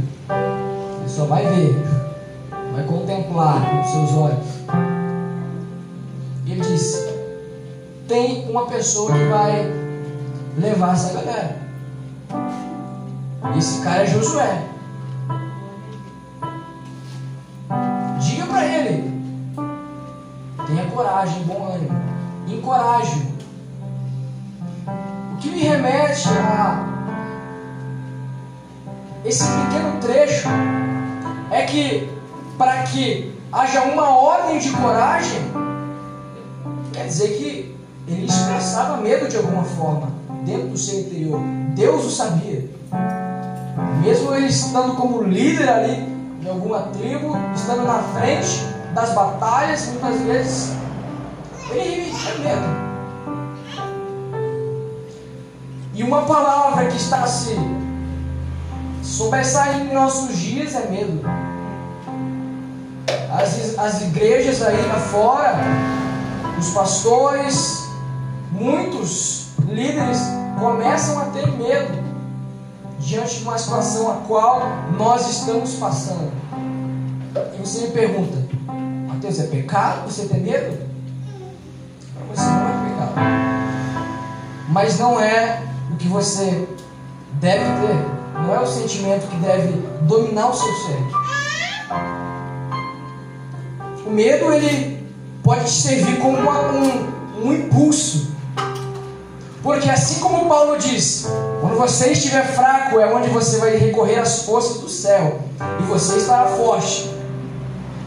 Só 1.09 1.25
vai 1.25 1.45
ver, 1.47 1.75
vai 2.73 2.85
contemplar 2.85 3.71
com 3.71 3.81
os 3.81 3.91
seus 3.91 4.13
olhos. 4.13 4.47
E 6.45 6.53
ele 6.53 6.61
disse: 6.61 7.13
Tem 8.07 8.49
uma 8.49 8.67
pessoa 8.67 9.13
que 9.13 9.25
vai 9.25 9.73
levar 10.59 10.93
essa 10.93 11.15
galera. 11.15 11.57
Esse 13.57 13.83
cara 13.83 14.03
é 14.03 14.07
Josué. 14.07 14.63
Diga 18.21 18.47
para 18.47 18.65
ele: 18.67 19.11
tenha 20.67 20.91
coragem, 20.91 21.43
bom 21.45 21.73
ânimo, 21.75 22.01
encoraje. 22.47 23.27
O 25.33 25.37
que 25.39 25.51
me 25.51 25.63
remete 25.63 26.29
a 26.29 26.85
esse 29.25 29.45
pequeno 29.45 29.99
trecho 30.01 30.49
é 31.51 31.63
que 31.63 32.09
para 32.57 32.83
que 32.85 33.33
haja 33.53 33.83
uma 33.83 34.11
ordem 34.11 34.59
de 34.59 34.71
coragem, 34.73 35.41
quer 36.93 37.07
dizer 37.07 37.29
que 37.39 37.77
ele 38.07 38.27
expressava 38.27 38.99
medo 38.99 39.29
de 39.29 39.37
alguma 39.37 39.65
forma 39.65 40.11
dentro 40.45 40.69
do 40.69 40.79
seu 40.79 41.01
interior. 41.01 41.41
Deus 41.75 42.05
o 42.05 42.11
sabia. 42.11 42.69
Mesmo 44.03 44.35
ele 44.35 44.47
estando 44.47 44.95
como 44.95 45.23
líder 45.23 45.69
ali 45.69 46.09
de 46.41 46.49
alguma 46.49 46.83
tribo, 46.83 47.37
estando 47.55 47.85
na 47.85 48.03
frente 48.03 48.67
das 48.95 49.11
batalhas, 49.11 49.87
muitas 49.87 50.21
vezes, 50.23 50.73
ele 51.71 52.11
tinha 52.11 52.39
medo. 52.39 52.89
E 55.95 56.03
uma 56.03 56.23
palavra 56.23 56.87
que 56.87 56.97
está 56.97 57.27
se 57.27 57.57
sobressaindo 59.09 59.91
em 59.91 59.95
nossos 59.95 60.37
dias 60.37 60.75
é 60.75 60.87
medo. 60.89 61.21
As, 63.33 63.79
as 63.79 64.03
igrejas 64.03 64.63
aí 64.63 64.77
fora, 65.11 65.57
os 66.59 66.71
pastores, 66.71 67.89
muitos 68.53 69.49
líderes 69.67 70.19
começam 70.59 71.19
a 71.19 71.25
ter 71.27 71.47
medo 71.53 71.99
diante 72.99 73.37
de 73.37 73.43
uma 73.45 73.59
situação 73.59 74.11
a 74.11 74.15
qual 74.27 74.63
nós 74.99 75.29
estamos 75.31 75.75
passando. 75.75 76.31
E 77.55 77.59
você 77.59 77.87
me 77.87 77.93
pergunta, 77.93 78.37
Mateus, 79.09 79.41
é 79.41 79.47
pecado 79.47 80.11
você 80.11 80.27
ter 80.27 80.41
medo? 80.41 80.87
Para 82.15 82.27
você 82.35 82.45
não 82.45 82.69
é 82.69 82.89
pecado. 82.89 83.13
Mas 84.69 84.99
não 84.99 85.21
é 85.21 85.63
o 85.93 85.97
que 85.97 86.09
você 86.09 86.69
deve 87.41 87.65
ter. 87.65 88.18
Não 88.43 88.55
é 88.55 88.61
o 88.61 88.67
sentimento 88.67 89.27
que 89.29 89.37
deve 89.37 89.73
dominar 90.03 90.51
o 90.51 90.55
seu 90.55 90.73
ser. 90.75 90.99
O 94.07 94.11
medo 94.11 94.53
ele 94.53 95.07
pode 95.43 95.65
te 95.65 95.71
servir 95.71 96.19
como 96.19 96.39
uma, 96.39 96.73
um, 96.73 97.45
um 97.45 97.53
impulso 97.53 98.29
porque 99.63 99.91
assim 99.91 100.21
como 100.21 100.49
Paulo 100.49 100.79
diz, 100.79 101.27
quando 101.61 101.77
você 101.77 102.13
estiver 102.13 102.47
fraco 102.55 103.01
é 103.01 103.13
onde 103.13 103.29
você 103.29 103.59
vai 103.59 103.77
recorrer 103.77 104.19
às 104.19 104.43
forças 104.45 104.79
do 104.79 104.89
céu 104.89 105.41
e 105.81 105.83
você 105.83 106.17
estará 106.17 106.47
forte. 106.47 107.11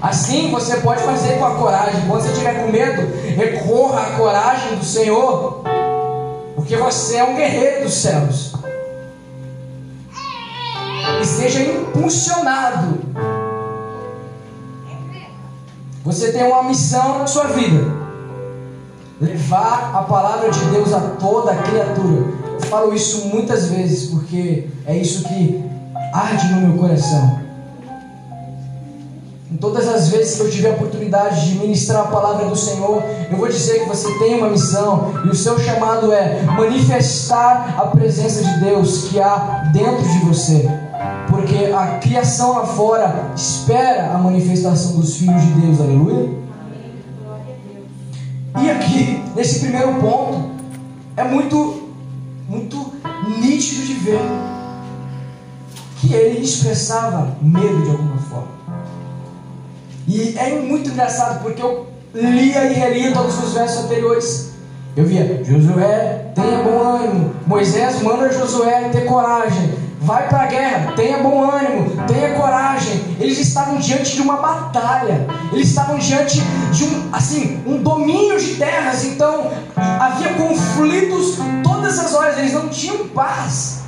Assim 0.01 0.49
você 0.49 0.77
pode 0.77 1.03
fazer 1.03 1.37
com 1.37 1.45
a 1.45 1.55
coragem. 1.55 2.01
Quando 2.07 2.23
você 2.23 2.31
estiver 2.31 2.63
com 2.63 2.71
medo, 2.71 3.01
recorra 3.35 4.01
à 4.01 4.17
coragem 4.17 4.75
do 4.77 4.83
Senhor, 4.83 5.61
porque 6.55 6.75
você 6.77 7.17
é 7.17 7.23
um 7.23 7.35
guerreiro 7.35 7.83
dos 7.83 7.93
céus. 7.93 8.53
Seja 11.35 11.61
impulsionado. 11.61 12.99
Você 16.03 16.31
tem 16.31 16.43
uma 16.43 16.63
missão 16.63 17.19
na 17.19 17.27
sua 17.27 17.45
vida 17.45 18.01
levar 19.21 19.91
a 19.93 20.01
palavra 20.01 20.49
de 20.49 20.59
Deus 20.71 20.91
a 20.91 20.99
toda 20.99 21.51
a 21.51 21.55
criatura. 21.57 22.33
Eu 22.53 22.61
falo 22.61 22.93
isso 22.93 23.27
muitas 23.27 23.67
vezes 23.67 24.09
porque 24.09 24.67
é 24.85 24.97
isso 24.97 25.23
que 25.27 25.63
arde 26.11 26.53
no 26.53 26.67
meu 26.67 26.77
coração. 26.79 27.39
Em 29.51 29.57
todas 29.57 29.87
as 29.87 30.09
vezes 30.09 30.35
que 30.35 30.41
eu 30.41 30.49
tiver 30.49 30.71
a 30.71 30.73
oportunidade 30.73 31.49
de 31.49 31.59
ministrar 31.59 32.05
a 32.05 32.07
palavra 32.07 32.47
do 32.47 32.55
Senhor, 32.55 33.03
eu 33.29 33.37
vou 33.37 33.47
dizer 33.47 33.81
que 33.81 33.85
você 33.89 34.11
tem 34.17 34.35
uma 34.35 34.49
missão 34.49 35.13
e 35.25 35.29
o 35.29 35.35
seu 35.35 35.59
chamado 35.59 36.11
é 36.11 36.41
manifestar 36.43 37.75
a 37.77 37.87
presença 37.87 38.43
de 38.43 38.59
Deus 38.61 39.09
que 39.09 39.19
há 39.19 39.69
dentro 39.71 40.01
de 40.01 40.19
você. 40.19 40.80
Porque 41.29 41.71
a 41.73 41.99
criação 41.99 42.53
lá 42.53 42.65
fora 42.65 43.31
espera 43.35 44.11
a 44.13 44.17
manifestação 44.17 44.99
dos 44.99 45.17
filhos 45.17 45.41
de 45.41 45.51
Deus, 45.61 45.79
aleluia. 45.79 46.29
E 48.61 48.69
aqui, 48.69 49.23
nesse 49.35 49.59
primeiro 49.59 49.95
ponto, 49.95 50.51
é 51.15 51.23
muito, 51.23 51.89
muito 52.49 52.93
nítido 53.39 53.85
de 53.85 53.93
ver 53.93 54.19
que 56.01 56.13
ele 56.13 56.43
expressava 56.43 57.37
medo 57.41 57.83
de 57.83 57.91
alguma 57.91 58.17
forma. 58.17 58.61
E 60.07 60.35
é 60.37 60.59
muito 60.59 60.89
engraçado 60.89 61.41
porque 61.41 61.61
eu 61.61 61.87
lia 62.13 62.65
e 62.65 62.73
relia 62.73 63.13
todos 63.13 63.41
os 63.43 63.53
versos 63.53 63.85
anteriores. 63.85 64.51
Eu 64.95 65.05
via 65.05 65.41
Josué, 65.43 66.31
tenha 66.35 66.63
bom 66.63 66.79
ânimo. 66.79 67.33
Moisés 67.47 68.01
manda 68.01 68.31
Josué 68.31 68.89
ter 68.89 69.05
coragem. 69.05 69.80
Vai 70.03 70.27
para 70.29 70.41
a 70.41 70.45
guerra, 70.47 70.93
tenha 70.95 71.19
bom 71.19 71.47
ânimo, 71.47 71.91
tenha 72.07 72.33
coragem. 72.33 73.15
Eles 73.19 73.37
estavam 73.37 73.77
diante 73.77 74.15
de 74.15 74.21
uma 74.23 74.37
batalha. 74.37 75.27
Eles 75.53 75.69
estavam 75.69 75.99
diante 75.99 76.41
de 76.71 76.83
um, 76.85 77.09
assim, 77.13 77.61
um 77.67 77.83
domínio 77.83 78.39
de 78.39 78.55
terras. 78.55 79.05
Então 79.05 79.51
havia 79.75 80.33
conflitos 80.33 81.37
todas 81.63 81.99
as 81.99 82.15
horas. 82.15 82.39
Eles 82.39 82.51
não 82.51 82.67
tinham 82.69 83.09
paz. 83.09 83.83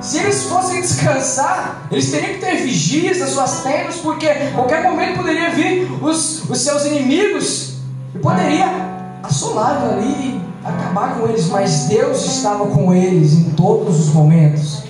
Se 0.00 0.18
eles 0.18 0.44
fossem 0.44 0.80
descansar, 0.80 1.88
eles 1.90 2.10
teriam 2.10 2.32
que 2.32 2.40
ter 2.40 2.56
vigias 2.62 3.18
nas 3.18 3.30
suas 3.30 3.62
tendas, 3.62 3.96
porque 3.96 4.26
qualquer 4.54 4.82
momento 4.82 5.16
poderia 5.16 5.50
vir 5.50 5.90
os, 6.02 6.48
os 6.48 6.58
seus 6.58 6.86
inimigos 6.86 7.74
e 8.14 8.18
poderia 8.18 8.66
assolá-los 9.22 9.92
ali 9.92 10.06
e 10.06 10.40
acabar 10.66 11.16
com 11.16 11.28
eles. 11.28 11.48
Mas 11.48 11.84
Deus 11.84 12.24
estava 12.24 12.66
com 12.66 12.94
eles 12.94 13.34
em 13.34 13.50
todos 13.50 14.00
os 14.00 14.14
momentos. 14.14 14.83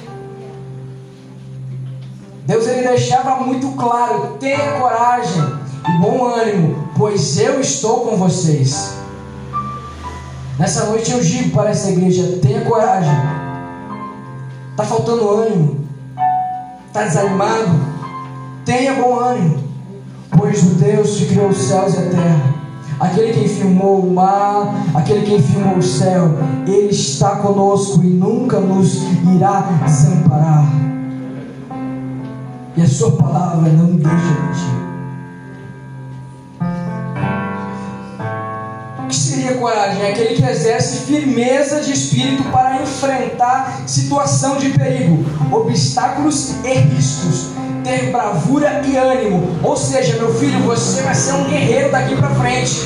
Deus 2.46 2.66
ele 2.66 2.86
deixava 2.86 3.36
muito 3.42 3.68
claro: 3.72 4.36
tenha 4.38 4.78
coragem 4.78 5.42
e 5.88 5.98
bom 6.00 6.26
ânimo, 6.26 6.88
pois 6.96 7.38
eu 7.38 7.60
estou 7.60 8.00
com 8.00 8.16
vocês. 8.16 8.94
Nessa 10.58 10.84
noite 10.84 11.10
eu 11.10 11.20
digo 11.20 11.50
para 11.50 11.70
essa 11.70 11.90
igreja: 11.90 12.38
tenha 12.42 12.64
coragem. 12.64 13.14
Está 14.70 14.84
faltando 14.84 15.30
ânimo? 15.30 15.86
Está 16.88 17.04
desanimado? 17.04 17.94
Tenha 18.64 18.94
bom 18.94 19.18
ânimo, 19.18 19.58
pois 20.36 20.62
o 20.62 20.74
Deus 20.74 21.16
que 21.16 21.26
criou 21.26 21.48
os 21.48 21.58
céus 21.58 21.94
e 21.94 21.98
a 21.98 22.10
terra, 22.10 22.54
aquele 23.00 23.32
que 23.32 23.48
firmou 23.48 24.00
o 24.00 24.12
mar, 24.12 24.74
aquele 24.94 25.24
que 25.24 25.42
firmou 25.42 25.78
o 25.78 25.82
céu, 25.82 26.30
Ele 26.66 26.90
está 26.90 27.36
conosco 27.36 28.02
e 28.02 28.08
nunca 28.08 28.58
nos 28.60 29.02
irá 29.34 29.60
desamparar 29.84 30.93
e 32.76 32.82
a 32.82 32.88
sua 32.88 33.12
palavra 33.12 33.70
não 33.70 33.96
deixa 33.96 34.16
mentir. 34.16 34.84
O 38.98 39.06
que 39.06 39.14
seria 39.14 39.54
coragem 39.54 40.02
é 40.02 40.10
aquele 40.10 40.34
que 40.34 40.44
exerce 40.44 41.06
firmeza 41.06 41.80
de 41.80 41.92
espírito 41.92 42.42
para 42.50 42.82
enfrentar 42.82 43.82
situação 43.86 44.56
de 44.56 44.70
perigo, 44.70 45.24
obstáculos 45.52 46.54
e 46.64 46.74
riscos, 46.74 47.50
ter 47.84 48.10
bravura 48.10 48.82
e 48.84 48.96
ânimo. 48.96 49.58
Ou 49.62 49.76
seja, 49.76 50.16
meu 50.16 50.34
filho, 50.34 50.60
você 50.62 51.02
vai 51.02 51.14
ser 51.14 51.34
um 51.34 51.44
guerreiro 51.44 51.92
daqui 51.92 52.16
para 52.16 52.30
frente. 52.30 52.80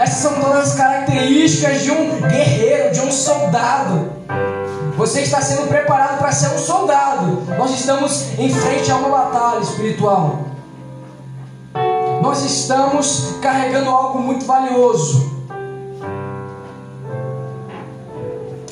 Essas 0.00 0.18
são 0.18 0.40
todas 0.40 0.70
as 0.70 0.74
características 0.74 1.82
de 1.82 1.90
um 1.90 2.20
guerreiro, 2.20 2.92
de 2.94 3.00
um 3.00 3.10
soldado. 3.10 4.17
Você 4.98 5.20
está 5.20 5.40
sendo 5.40 5.68
preparado 5.68 6.18
para 6.18 6.32
ser 6.32 6.48
um 6.48 6.58
soldado. 6.58 7.44
Nós 7.56 7.70
estamos 7.70 8.36
em 8.36 8.50
frente 8.50 8.90
a 8.90 8.96
uma 8.96 9.08
batalha 9.08 9.60
espiritual. 9.60 10.40
Nós 12.20 12.44
estamos 12.44 13.36
carregando 13.40 13.90
algo 13.90 14.18
muito 14.18 14.44
valioso. 14.44 15.38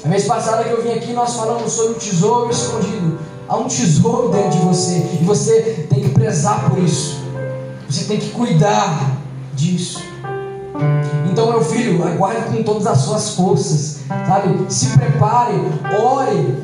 A 0.04 0.08
mês 0.08 0.24
passada 0.26 0.64
que 0.64 0.70
eu 0.70 0.82
vim 0.82 0.94
aqui, 0.94 1.12
nós 1.12 1.36
falamos 1.36 1.70
sobre 1.70 1.92
o 1.92 1.94
tesouro 1.94 2.50
escondido. 2.50 3.20
Há 3.48 3.56
um 3.56 3.68
tesouro 3.68 4.30
dentro 4.30 4.50
de 4.50 4.66
você 4.66 5.18
e 5.20 5.24
você 5.24 5.86
tem 5.88 6.00
que 6.00 6.08
prezar 6.08 6.68
por 6.68 6.80
isso. 6.80 7.20
Você 7.88 8.02
tem 8.02 8.18
que 8.18 8.30
cuidar 8.30 9.12
disso. 9.54 10.02
Então, 11.30 11.50
meu 11.50 11.62
filho, 11.62 12.02
aguarde 12.02 12.56
com 12.56 12.62
todas 12.62 12.86
as 12.86 12.98
suas 12.98 13.30
forças, 13.30 13.98
sabe? 14.26 14.72
Se 14.72 14.96
prepare, 14.96 15.54
ore, 16.02 16.56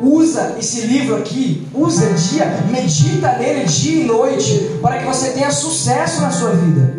usa 0.00 0.56
esse 0.58 0.82
livro 0.82 1.16
aqui, 1.16 1.66
usa 1.74 2.12
dia, 2.12 2.46
medita 2.70 3.32
nele 3.38 3.64
dia 3.64 4.02
e 4.02 4.04
noite, 4.04 4.70
para 4.82 4.98
que 4.98 5.06
você 5.06 5.30
tenha 5.30 5.50
sucesso 5.50 6.20
na 6.20 6.30
sua 6.30 6.50
vida. 6.50 6.98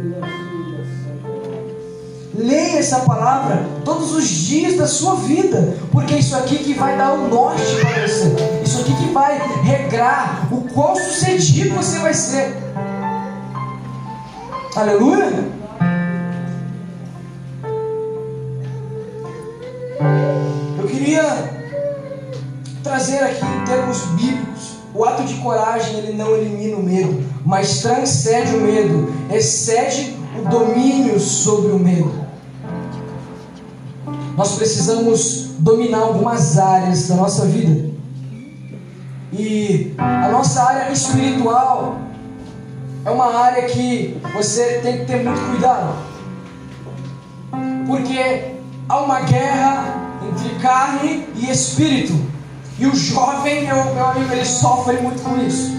Leia 2.34 2.80
essa 2.80 3.02
palavra 3.02 3.66
todos 3.84 4.16
os 4.16 4.28
dias 4.28 4.78
da 4.78 4.88
sua 4.88 5.16
vida, 5.16 5.78
porque 5.92 6.16
isso 6.16 6.36
aqui 6.36 6.58
que 6.58 6.74
vai 6.74 6.98
dar 6.98 7.14
o 7.14 7.28
norte 7.28 7.62
para 7.82 8.08
você. 8.08 8.34
Isso 8.64 8.80
aqui 8.80 8.96
que 8.96 9.12
vai 9.12 9.38
regrar 9.62 10.48
o 10.52 10.62
quão 10.74 10.96
sucedido 10.96 11.76
você 11.76 12.00
vai 12.00 12.14
ser. 12.14 12.56
Aleluia! 14.76 15.59
Eu 20.78 20.88
queria 20.88 21.24
trazer 22.84 23.20
aqui 23.20 23.46
em 23.46 23.66
termos 23.66 24.02
bíblicos. 24.20 24.80
O 24.94 25.06
ato 25.06 25.24
de 25.24 25.36
coragem 25.36 25.98
ele 25.98 26.14
não 26.14 26.36
elimina 26.36 26.78
o 26.78 26.84
medo, 26.84 27.24
mas 27.46 27.82
transcende 27.82 28.56
o 28.56 28.62
medo, 28.62 29.14
excede 29.32 30.18
o 30.38 30.50
domínio 30.50 31.20
sobre 31.20 31.72
o 31.72 31.80
medo. 31.80 32.12
Nós 34.36 34.56
precisamos 34.56 35.52
dominar 35.60 36.00
algumas 36.00 36.58
áreas 36.58 37.08
da 37.08 37.16
nossa 37.16 37.46
vida. 37.46 37.90
E 39.32 39.94
a 39.98 40.30
nossa 40.30 40.64
área 40.64 40.92
espiritual 40.92 41.98
é 43.06 43.12
uma 43.12 43.36
área 43.36 43.68
que 43.68 44.18
você 44.34 44.80
tem 44.82 45.00
que 45.00 45.06
ter 45.06 45.24
muito 45.24 45.40
cuidado. 45.52 45.94
Porque 47.86 48.59
há 48.90 48.98
uma 48.98 49.22
guerra 49.22 49.94
entre 50.28 50.56
carne 50.60 51.28
e 51.36 51.50
espírito. 51.52 52.14
E 52.80 52.88
o 52.88 52.96
jovem, 52.96 53.66
meu, 53.66 53.94
meu 53.94 54.06
amigo, 54.06 54.32
ele 54.32 54.46
sofre 54.46 54.98
muito 54.98 55.22
com 55.22 55.38
isso. 55.38 55.78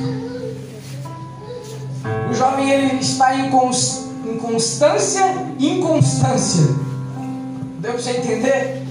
O 2.30 2.34
jovem 2.34 2.70
ele 2.70 3.00
está 3.00 3.34
em, 3.34 3.50
cons, 3.50 4.06
em 4.24 4.36
constância 4.36 5.24
e 5.58 5.78
inconstância. 5.78 6.64
Deu 7.80 7.92
para 7.94 8.00
você 8.00 8.10
entender? 8.10 8.86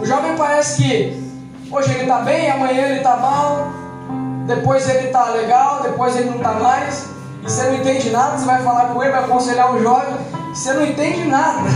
O 0.00 0.04
jovem 0.04 0.36
parece 0.36 0.82
que 0.82 1.22
hoje 1.70 1.90
ele 1.92 2.02
está 2.02 2.20
bem, 2.20 2.50
amanhã 2.50 2.86
ele 2.86 2.98
está 2.98 3.16
mal, 3.16 3.68
depois 4.46 4.88
ele 4.88 5.06
está 5.06 5.30
legal, 5.30 5.82
depois 5.82 6.16
ele 6.16 6.30
não 6.30 6.36
está 6.36 6.52
mais. 6.54 7.06
E 7.42 7.50
você 7.50 7.62
não 7.64 7.76
entende 7.76 8.10
nada, 8.10 8.36
você 8.36 8.44
vai 8.44 8.62
falar 8.62 8.86
com 8.86 9.02
ele, 9.02 9.12
vai 9.12 9.24
aconselhar 9.24 9.74
o 9.74 9.80
jovem, 9.80 10.14
você 10.52 10.72
não 10.72 10.84
entende 10.84 11.24
nada. 11.24 11.68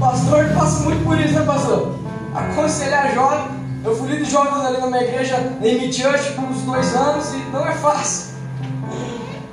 pastor 0.00 0.46
passa 0.54 0.84
muito 0.84 1.04
por 1.04 1.18
isso, 1.20 1.34
né, 1.34 1.44
pastor? 1.44 1.94
Aconselhar 2.34 3.14
jovem. 3.14 3.62
Eu 3.84 3.96
fui 3.96 4.08
líder 4.08 4.24
de 4.24 4.30
jovens 4.30 4.64
ali 4.64 4.78
na 4.78 4.86
minha 4.86 5.02
igreja, 5.02 5.38
na 5.38 5.92
Church, 5.92 6.32
por 6.32 6.44
uns 6.44 6.62
dois 6.62 6.94
anos, 6.94 7.32
e 7.34 7.38
não 7.52 7.66
é 7.66 7.72
fácil. 7.72 8.34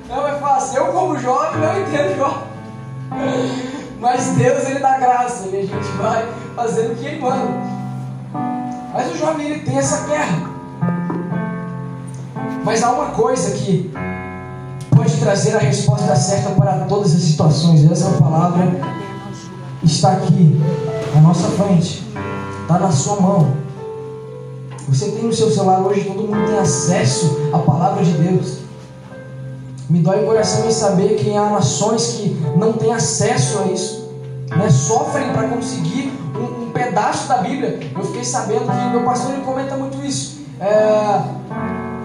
Não 0.07 0.27
é 0.27 0.33
fácil. 0.39 0.77
Eu, 0.77 0.93
como 0.93 1.19
jovem, 1.19 1.59
não 1.59 1.81
entendo 1.81 2.17
jovem. 2.17 2.43
Mas 3.99 4.27
Deus, 4.29 4.65
Ele 4.65 4.79
dá 4.79 4.97
graça, 4.97 5.47
e 5.47 5.57
a 5.57 5.61
gente 5.61 5.91
vai 5.97 6.27
fazendo 6.55 6.93
o 6.93 6.95
que 6.95 7.05
Ele 7.05 7.19
manda. 7.19 7.79
Mas 8.93 9.11
o 9.11 9.17
jovem, 9.17 9.47
ele 9.47 9.59
tem 9.61 9.77
essa 9.77 10.07
guerra. 10.07 10.49
Mas 12.63 12.83
há 12.83 12.91
uma 12.91 13.11
coisa 13.11 13.51
que 13.51 13.91
pode 15.09 15.17
trazer 15.17 15.55
a 15.55 15.59
resposta 15.59 16.15
certa 16.15 16.51
para 16.51 16.85
todas 16.85 17.15
as 17.15 17.21
situações. 17.21 17.89
Essa 17.89 18.11
palavra 18.11 18.79
está 19.83 20.11
aqui, 20.11 20.61
na 21.15 21.21
nossa 21.21 21.47
frente, 21.49 22.05
está 22.61 22.77
na 22.77 22.91
sua 22.91 23.19
mão. 23.19 23.51
Você 24.87 25.11
tem 25.11 25.23
no 25.23 25.33
seu 25.33 25.51
celular 25.51 25.81
hoje, 25.81 26.03
todo 26.03 26.27
mundo 26.27 26.45
tem 26.45 26.59
acesso 26.59 27.49
à 27.51 27.57
palavra 27.57 28.03
de 28.03 28.11
Deus. 28.11 28.59
Me 29.89 29.99
dói 29.99 30.23
o 30.23 30.27
coração 30.27 30.67
em 30.67 30.71
saber 30.71 31.15
que 31.15 31.35
há 31.35 31.49
nações 31.49 32.07
que 32.07 32.29
não 32.55 32.73
têm 32.73 32.93
acesso 32.93 33.59
a 33.59 33.65
isso, 33.67 34.09
né? 34.55 34.69
sofrem 34.69 35.31
para 35.33 35.47
conseguir 35.47 36.13
um, 36.35 36.65
um, 36.65 36.71
pedaço 36.71 37.27
da 37.27 37.37
Bíblia. 37.37 37.79
Eu 37.95 38.03
fiquei 38.03 38.23
sabendo 38.23 38.65
que 38.65 38.89
meu 38.91 39.03
pastor 39.03 39.33
ele 39.33 39.41
comenta 39.41 39.75
muito 39.75 40.05
isso. 40.05 40.39
É, 40.59 41.21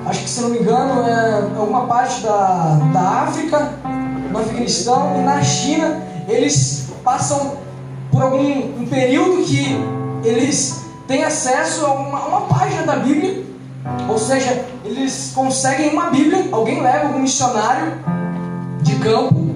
acho 0.07 0.21
que 0.21 0.31
se 0.31 0.41
não 0.41 0.51
me 0.51 0.59
engano, 0.59 1.03
é 1.09 1.59
alguma 1.59 1.87
parte 1.87 2.23
da, 2.23 2.79
da 2.93 3.01
África, 3.01 3.73
no 4.31 4.39
Afeganistão 4.39 5.17
e 5.19 5.23
na 5.23 5.43
China, 5.43 6.03
eles 6.29 6.89
passam 7.03 7.57
por 8.11 8.23
algum 8.23 8.81
um 8.81 8.87
período 8.87 9.43
que 9.45 9.77
eles 10.25 10.85
têm 11.07 11.25
acesso 11.25 11.85
a 11.87 11.93
uma, 11.93 12.27
uma 12.27 12.41
página 12.43 12.83
da 12.83 12.97
Bíblia, 12.97 13.45
ou 14.09 14.19
seja, 14.19 14.65
eles 14.85 15.33
conseguem 15.35 15.91
uma 15.91 16.11
Bíblia, 16.11 16.49
alguém 16.53 16.83
leva 16.83 17.09
algum 17.09 17.21
missionário 17.21 17.93
de 18.83 18.97
campo 18.97 19.55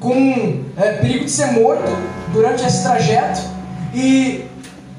com 0.00 0.60
é, 0.76 0.92
perigo 1.00 1.24
de 1.24 1.30
ser 1.30 1.52
morto 1.52 1.90
durante 2.32 2.64
esse 2.64 2.82
trajeto 2.82 3.40
e 3.94 4.44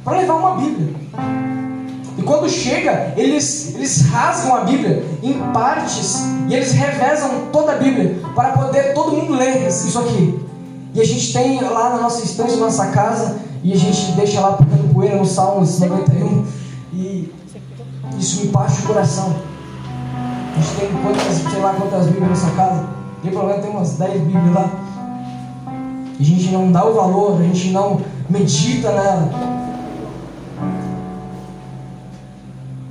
para 0.04 0.18
levar 0.18 0.36
uma 0.36 0.56
Bíblia. 0.56 0.94
E 2.20 2.22
quando 2.22 2.50
chega, 2.50 3.14
eles, 3.16 3.76
eles 3.76 4.02
rasgam 4.10 4.54
a 4.54 4.60
Bíblia 4.66 5.06
em 5.24 5.40
partes 5.54 6.26
e 6.50 6.54
eles 6.54 6.74
revezam 6.74 7.46
toda 7.50 7.72
a 7.72 7.76
Bíblia 7.78 8.20
para 8.36 8.50
poder 8.58 8.94
todo 8.94 9.16
mundo 9.16 9.36
ler 9.36 9.66
isso 9.70 9.98
aqui. 9.98 10.38
E 10.94 11.00
a 11.00 11.06
gente 11.06 11.32
tem 11.32 11.62
lá 11.62 11.92
na 11.92 12.02
nossa 12.02 12.22
estante, 12.26 12.56
na 12.56 12.66
nossa 12.66 12.88
casa, 12.88 13.38
e 13.64 13.72
a 13.72 13.76
gente 13.78 14.12
deixa 14.14 14.42
lá 14.42 14.54
pegando 14.54 14.94
poeira 14.94 15.16
no 15.16 15.26
Salmos 15.26 15.80
91. 15.80 16.44
E 16.92 17.34
isso 18.18 18.42
me 18.42 18.52
parte 18.52 18.82
o 18.82 18.88
coração. 18.88 19.34
A 20.58 20.60
gente 20.60 20.76
tem 20.76 20.90
quantas, 21.02 21.52
sei 21.52 21.62
lá 21.62 21.74
quantas 21.74 22.08
Bíblias 22.08 22.24
na 22.24 22.30
nossa 22.30 22.52
casa. 22.52 22.86
Tem 23.24 23.32
problema, 23.32 23.62
tem 23.62 23.72
umas 23.72 23.94
10 23.94 24.22
Bíblias 24.24 24.54
lá. 24.54 24.72
E 26.20 26.24
a 26.24 26.26
gente 26.26 26.52
não 26.52 26.70
dá 26.70 26.86
o 26.86 26.94
valor, 26.94 27.40
a 27.40 27.44
gente 27.44 27.70
não 27.70 28.02
medita 28.30 28.92
nela. 28.92 29.69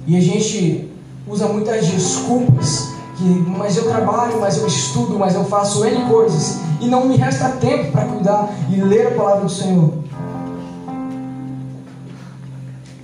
E 0.09 0.17
a 0.17 0.21
gente 0.23 0.91
usa 1.27 1.47
muitas 1.49 1.87
desculpas 1.87 2.89
que, 3.19 3.25
mas 3.25 3.77
eu 3.77 3.85
trabalho, 3.85 4.41
mas 4.41 4.57
eu 4.57 4.67
estudo, 4.67 5.19
mas 5.19 5.35
eu 5.35 5.45
faço 5.45 5.85
N 5.85 6.09
coisas 6.09 6.61
e 6.81 6.87
não 6.87 7.07
me 7.07 7.17
resta 7.17 7.51
tempo 7.51 7.93
para 7.93 8.07
cuidar 8.07 8.49
e 8.71 8.81
ler 8.81 9.09
a 9.09 9.11
palavra 9.11 9.45
do 9.45 9.51
Senhor. 9.51 9.93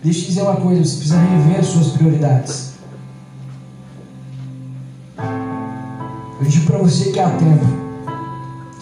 Deixa 0.02 0.20
eu 0.20 0.28
dizer 0.28 0.42
uma 0.42 0.56
coisa: 0.56 0.82
você 0.82 0.96
precisa 0.96 1.18
rever 1.18 1.60
as 1.60 1.66
suas 1.66 1.88
prioridades. 1.88 2.72
Eu 6.40 6.46
digo 6.46 6.66
para 6.66 6.78
você 6.78 7.12
que 7.12 7.20
há 7.20 7.28
tempo. 7.28 7.83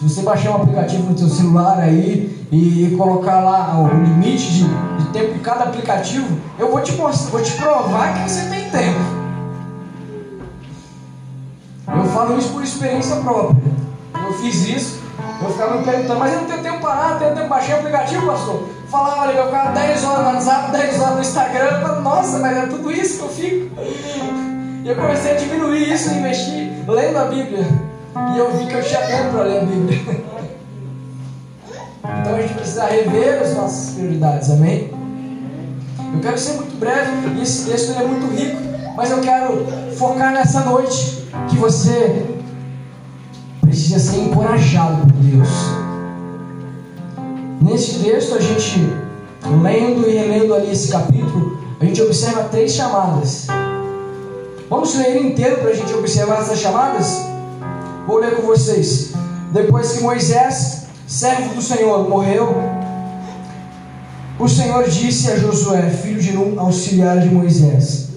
Se 0.02 0.08
você 0.08 0.22
baixar 0.22 0.50
um 0.50 0.62
aplicativo 0.62 1.12
no 1.12 1.16
seu 1.16 1.28
celular 1.28 1.78
aí 1.78 2.44
e 2.50 2.92
colocar 2.98 3.38
lá 3.38 3.78
o 3.80 4.02
limite 4.02 4.52
de, 4.52 4.64
de 4.64 5.06
tempo 5.12 5.34
de 5.34 5.38
cada 5.38 5.62
aplicativo, 5.62 6.40
eu 6.58 6.72
vou 6.72 6.80
te 6.80 6.90
mostrar, 6.94 7.30
vou 7.30 7.40
te 7.40 7.52
provar 7.52 8.12
que 8.14 8.28
você 8.28 8.40
tem 8.50 8.68
tempo. 8.68 8.98
Eu 11.86 12.04
falo 12.06 12.36
isso 12.36 12.48
por 12.48 12.64
experiência 12.64 13.14
própria. 13.14 13.62
Eu 14.26 14.32
fiz 14.38 14.66
isso, 14.66 15.00
eu 15.40 15.50
ficava 15.50 15.76
me 15.76 15.84
perguntando, 15.84 16.18
mas 16.18 16.32
eu 16.32 16.40
não 16.40 16.48
tenho 16.48 16.62
tempo 16.64 16.80
para 16.80 16.96
nada, 16.96 17.18
tenho 17.20 17.34
tempo, 17.36 17.48
baixei 17.48 17.72
o 17.72 17.78
aplicativo, 17.78 18.26
pastor. 18.26 18.68
Falava 18.88 19.22
ali, 19.22 19.38
eu 19.38 19.44
ficava 19.44 19.70
10 19.70 20.04
horas 20.04 20.26
no 20.26 20.32
WhatsApp, 20.32 20.72
10 20.72 21.00
horas 21.00 21.14
no 21.14 21.20
Instagram, 21.20 21.80
falava, 21.80 22.00
nossa, 22.00 22.38
mas 22.40 22.56
é 22.56 22.66
tudo 22.66 22.90
isso 22.90 23.18
que 23.18 23.22
eu 23.22 23.28
fico. 23.28 23.70
E 24.82 24.88
eu 24.88 24.96
comecei 24.96 25.30
a 25.30 25.36
diminuir 25.36 25.92
isso, 25.92 26.12
investir 26.12 26.72
lendo 26.88 27.18
a 27.18 27.24
Bíblia. 27.26 27.91
E 28.35 28.38
eu 28.38 28.57
vi 28.57 28.66
que 28.66 28.75
eu 28.75 28.83
tinha 28.83 29.01
tempo 29.01 29.31
para 29.31 29.44
ler 29.44 29.61
a 29.61 29.64
Bíblia. 29.64 30.01
Então 32.20 32.35
a 32.35 32.40
gente 32.40 32.55
precisa 32.55 32.85
rever 32.85 33.42
as 33.42 33.55
nossas 33.55 33.94
prioridades, 33.94 34.51
amém? 34.51 34.90
Eu 36.14 36.20
quero 36.20 36.38
ser 36.38 36.55
muito 36.55 36.79
breve, 36.79 37.11
e 37.37 37.42
esse 37.42 37.70
texto 37.70 37.98
é 37.98 38.05
muito 38.05 38.27
rico, 38.35 38.61
mas 38.96 39.11
eu 39.11 39.20
quero 39.20 39.66
focar 39.96 40.33
nessa 40.33 40.61
noite 40.61 41.27
que 41.48 41.57
você 41.57 42.27
precisa 43.61 43.98
ser 43.98 44.18
encorajado 44.18 45.07
por 45.07 45.22
Deus. 45.22 45.48
Nesse 47.62 48.01
texto, 48.01 48.35
a 48.35 48.40
gente, 48.40 48.81
lendo 49.62 50.09
e 50.09 50.12
relendo 50.12 50.55
ali 50.55 50.72
esse 50.72 50.92
capítulo, 50.92 51.59
a 51.81 51.85
gente 51.85 52.03
observa 52.03 52.44
três 52.44 52.72
chamadas. 52.72 53.46
Vamos 54.68 54.94
ler 54.96 55.25
inteiro 55.25 55.57
para 55.59 55.70
a 55.70 55.75
gente 55.75 55.94
observar 55.94 56.40
essas 56.40 56.59
chamadas? 56.59 57.32
Vou 58.06 58.18
ler 58.18 58.36
com 58.36 58.42
vocês. 58.42 59.12
Depois 59.52 59.92
que 59.92 60.02
Moisés, 60.02 60.84
servo 61.06 61.54
do 61.54 61.62
Senhor, 61.62 62.08
morreu, 62.08 62.54
o 64.38 64.48
Senhor 64.48 64.88
disse 64.88 65.30
a 65.30 65.36
Josué, 65.36 65.90
filho 65.90 66.20
de 66.20 66.32
Nun, 66.32 66.58
auxiliar 66.58 67.20
de 67.20 67.28
Moisés: 67.28 68.08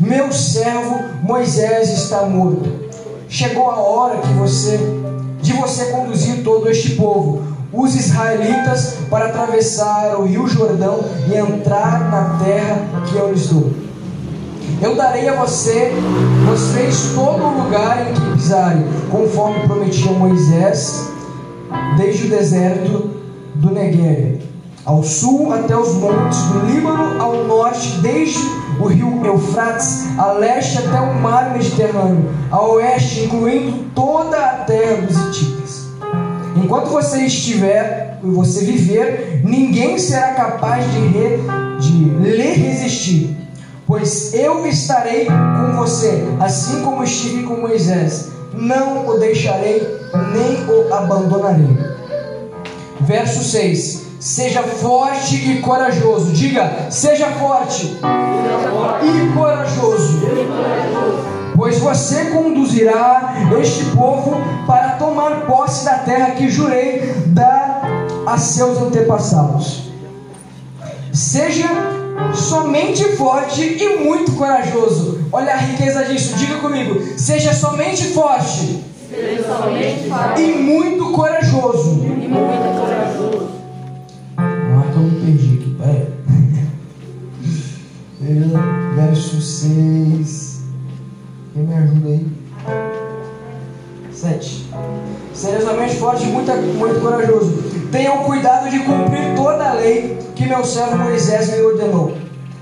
Meu 0.00 0.32
servo 0.32 0.98
Moisés 1.22 1.90
está 1.90 2.26
morto. 2.26 2.88
Chegou 3.28 3.70
a 3.70 3.76
hora 3.76 4.20
que 4.20 4.32
você 4.32 4.78
de 5.40 5.52
você 5.52 5.86
conduzir 5.86 6.42
todo 6.42 6.68
este 6.68 6.96
povo, 6.96 7.42
os 7.72 7.94
israelitas, 7.94 8.94
para 9.08 9.26
atravessar 9.26 10.18
o 10.18 10.24
rio 10.24 10.48
Jordão 10.48 11.00
e 11.28 11.36
entrar 11.36 12.10
na 12.10 12.44
terra 12.44 12.80
que 13.06 13.16
eu 13.16 13.30
lhes 13.30 13.48
dou. 13.48 13.87
Eu 14.80 14.94
darei 14.94 15.28
a 15.28 15.34
você, 15.34 15.92
vocês 16.46 17.12
todo 17.14 17.42
o 17.42 17.64
lugar 17.64 18.08
em 18.08 18.14
que 18.14 18.32
pisarem, 18.32 18.84
conforme 19.10 19.66
prometia 19.66 20.12
Moisés, 20.12 21.08
desde 21.96 22.26
o 22.26 22.30
deserto 22.30 23.10
do 23.56 23.70
Negev, 23.72 24.40
ao 24.84 25.02
sul 25.02 25.52
até 25.52 25.76
os 25.76 25.94
montes 25.94 26.40
do 26.42 26.66
Líbano, 26.66 27.20
ao 27.20 27.44
norte, 27.44 27.98
desde 28.00 28.38
o 28.80 28.86
rio 28.86 29.20
Eufrates, 29.24 30.06
a 30.16 30.32
leste 30.32 30.78
até 30.78 31.00
o 31.00 31.14
mar 31.14 31.52
Mediterrâneo, 31.52 32.30
a 32.50 32.62
oeste, 32.62 33.24
incluindo 33.24 33.84
toda 33.94 34.36
a 34.36 34.64
terra 34.64 35.02
dos 35.02 35.16
Hititas. 35.16 35.88
Enquanto 36.56 36.86
você 36.86 37.22
estiver 37.22 38.18
e 38.22 38.30
você 38.30 38.64
viver, 38.64 39.42
ninguém 39.44 39.98
será 39.98 40.34
capaz 40.34 40.84
de, 40.92 40.98
re, 41.00 41.38
de 41.80 42.04
lhe 42.30 42.52
resistir, 42.52 43.36
pois 43.88 44.34
eu 44.34 44.66
estarei 44.66 45.24
com 45.26 45.72
você, 45.74 46.22
assim 46.38 46.82
como 46.84 47.02
estive 47.02 47.44
com 47.44 47.56
Moisés. 47.56 48.28
Não 48.52 49.08
o 49.08 49.18
deixarei, 49.18 49.80
nem 50.32 50.66
o 50.68 50.94
abandonarei. 50.94 51.78
Verso 53.00 53.42
6 53.42 54.08
Seja 54.20 54.64
forte 54.64 55.36
e 55.36 55.60
corajoso. 55.60 56.32
Diga, 56.32 56.90
seja 56.90 57.26
forte, 57.26 57.86
seja 57.86 58.70
forte. 58.70 59.06
E, 59.06 59.32
corajoso. 59.32 60.20
Pois 61.54 61.78
você 61.78 62.26
conduzirá 62.26 63.34
este 63.60 63.84
povo 63.96 64.36
para 64.66 64.90
tomar 64.90 65.46
posse 65.46 65.84
da 65.84 65.98
terra 65.98 66.32
que 66.32 66.48
jurei 66.48 67.12
dar 67.28 67.82
a 68.26 68.36
seus 68.38 68.78
antepassados. 68.78 69.84
Seja 71.12 71.97
somente 72.34 73.04
forte 73.16 73.62
e 73.62 73.98
muito 73.98 74.32
corajoso. 74.32 75.20
Olha 75.32 75.54
a 75.54 75.56
riqueza 75.56 76.04
disso. 76.04 76.36
Diga 76.36 76.56
comigo. 76.56 77.00
Seja 77.16 77.52
somente 77.52 78.04
forte. 78.04 78.84
Seja 79.08 79.44
somente 79.44 80.08
forte. 80.08 80.42
E 80.42 80.54
muito 80.56 81.12
corajoso. 81.12 82.00
E 82.02 82.28
muito 82.28 82.80
corajoso 82.80 83.58
eu 84.98 85.04
me 85.04 85.20
perdi 85.20 85.54
aqui, 85.54 85.76
peraí. 85.78 86.08
Verso 88.96 89.40
6. 89.40 90.62
Quem 91.54 91.62
me 91.62 91.74
ajuda 91.74 92.08
aí? 92.08 92.26
7. 94.12 94.67
Somente 95.38 95.94
forte 95.94 96.24
e 96.24 96.26
muito, 96.26 96.50
muito 96.50 97.00
corajoso. 97.00 97.62
Tenham 97.92 98.24
cuidado 98.24 98.68
de 98.68 98.80
cumprir 98.80 99.36
toda 99.36 99.70
a 99.70 99.72
lei 99.74 100.18
que 100.34 100.44
meu 100.44 100.64
servo 100.64 100.98
Moisés 100.98 101.52
me 101.52 101.60
ordenou. 101.60 102.16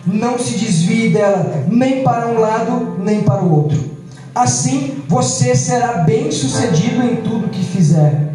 Não 0.06 0.38
se 0.38 0.58
desvie 0.58 1.08
dela, 1.08 1.64
nem 1.68 2.02
para 2.02 2.28
um 2.28 2.38
lado, 2.38 2.96
nem 2.98 3.22
para 3.22 3.42
o 3.42 3.50
outro. 3.50 3.82
Assim 4.34 5.02
você 5.08 5.56
será 5.56 6.02
bem 6.04 6.30
sucedido 6.30 7.02
em 7.02 7.16
tudo 7.16 7.48
que 7.48 7.64
fizer. 7.64 8.34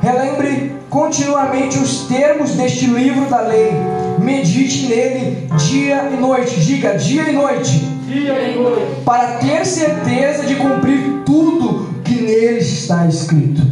Relembre 0.00 0.72
continuamente 0.88 1.78
os 1.78 2.06
termos 2.06 2.52
deste 2.52 2.86
livro 2.86 3.26
da 3.26 3.42
lei. 3.42 3.72
Medite 4.18 4.86
nele 4.86 5.48
dia 5.68 6.08
e 6.10 6.16
noite. 6.16 6.60
Diga 6.60 6.96
dia 6.96 7.28
e 7.28 7.32
noite. 7.32 7.78
Dia 8.06 8.32
e 8.40 8.58
noite. 8.58 9.02
Para 9.04 9.34
ter 9.34 9.66
certeza 9.66 10.44
de 10.44 10.54
cumprir 10.54 11.22
tudo 11.26 11.93
que 12.04 12.20
nele 12.20 12.58
está 12.58 13.06
escrito. 13.06 13.62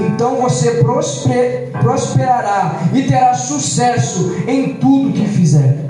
Então 0.00 0.36
você 0.36 0.72
prosper, 0.82 1.70
prosperará 1.80 2.80
e 2.94 3.02
terá 3.02 3.34
sucesso 3.34 4.36
em 4.46 4.74
tudo 4.74 5.12
que 5.12 5.26
fizer. 5.26 5.84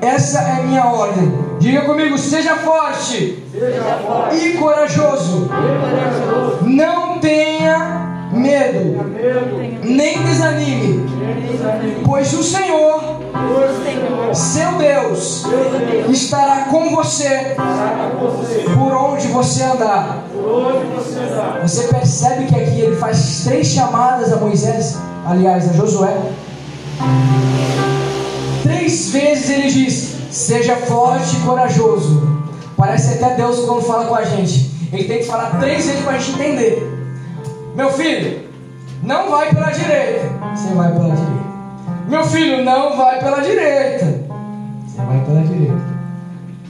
Essa 0.00 0.40
é 0.40 0.62
minha 0.62 0.86
ordem. 0.86 1.32
Diga 1.58 1.82
comigo, 1.82 2.16
seja 2.16 2.54
forte, 2.56 3.42
seja 3.52 3.82
forte. 4.06 4.36
E, 4.36 4.52
corajoso. 4.56 5.50
e 5.50 5.90
corajoso. 5.90 6.64
Não 6.64 7.18
tenha 7.18 8.28
medo, 8.32 9.04
nem 9.82 10.22
desanime, 10.22 11.04
pois 12.04 12.32
o 12.32 12.44
Senhor, 12.44 13.17
seu 14.34 14.72
Deus, 14.78 15.44
estará 16.08 16.66
com 16.70 16.94
você 16.94 17.56
por 18.74 18.92
onde 18.94 19.26
você 19.28 19.62
andar. 19.62 20.24
Você 21.62 21.88
percebe 21.88 22.46
que 22.46 22.54
aqui 22.54 22.80
ele 22.80 22.96
faz 22.96 23.44
três 23.44 23.66
chamadas 23.68 24.32
a 24.32 24.36
Moisés, 24.36 24.96
aliás, 25.26 25.70
a 25.70 25.72
Josué. 25.72 26.16
Três 28.62 29.10
vezes 29.10 29.50
ele 29.50 29.70
diz: 29.70 30.16
Seja 30.30 30.76
forte 30.76 31.36
e 31.36 31.40
corajoso. 31.40 32.38
Parece 32.76 33.14
até 33.14 33.34
Deus 33.34 33.64
quando 33.64 33.82
fala 33.82 34.06
com 34.06 34.14
a 34.14 34.24
gente. 34.24 34.70
Ele 34.92 35.04
tem 35.04 35.18
que 35.18 35.24
falar 35.24 35.58
três 35.58 35.84
vezes 35.84 36.02
para 36.02 36.12
a 36.12 36.18
gente 36.18 36.40
entender. 36.40 36.98
Meu 37.74 37.92
filho, 37.92 38.48
não 39.02 39.30
vai 39.30 39.52
pela 39.52 39.70
direita. 39.70 40.30
Você 40.54 40.74
vai 40.74 40.92
pela 40.92 41.14
direita. 41.14 41.47
Meu 42.08 42.24
filho, 42.24 42.64
não 42.64 42.96
vai 42.96 43.18
pela 43.18 43.40
direita. 43.40 44.06
Você 44.86 45.02
vai 45.02 45.20
pela 45.20 45.42
direita. 45.42 45.98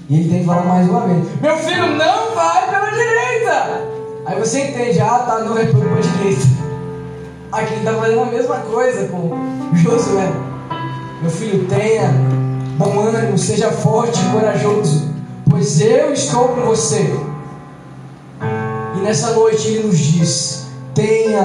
E 0.09 0.15
ele 0.17 0.29
tem 0.31 0.41
que 0.41 0.47
falar 0.47 0.65
mais 0.65 0.89
uma 0.89 1.07
vez: 1.07 1.27
Meu 1.41 1.57
filho, 1.59 1.97
não 1.97 2.35
vai 2.35 2.69
pela 2.69 2.91
direita. 2.91 3.89
Aí 4.27 4.37
você 4.37 4.65
entende: 4.65 5.01
Ah, 5.01 5.21
tá, 5.21 5.39
não 5.45 5.57
é 5.57 5.65
pela 5.65 6.01
direita. 6.01 6.43
Aqui 7.53 7.73
ele 7.73 7.81
está 7.81 7.95
fazendo 7.95 8.23
a 8.23 8.27
mesma 8.27 8.57
coisa 8.57 9.09
com 9.09 9.31
Josué. 9.77 10.33
Meu 11.23 11.31
filho, 11.31 11.67
tenha 11.69 12.09
bom 12.77 12.99
ânimo, 12.99 13.39
seja 13.39 13.71
forte 13.71 14.21
e 14.21 14.33
corajoso, 14.33 15.15
pois 15.49 15.81
eu 15.81 16.13
estou 16.13 16.49
com 16.49 16.63
você. 16.63 17.17
E 18.97 19.01
nessa 19.03 19.31
noite 19.35 19.69
ele 19.69 19.87
nos 19.87 19.99
diz: 19.99 20.67
Tenha 20.95 21.45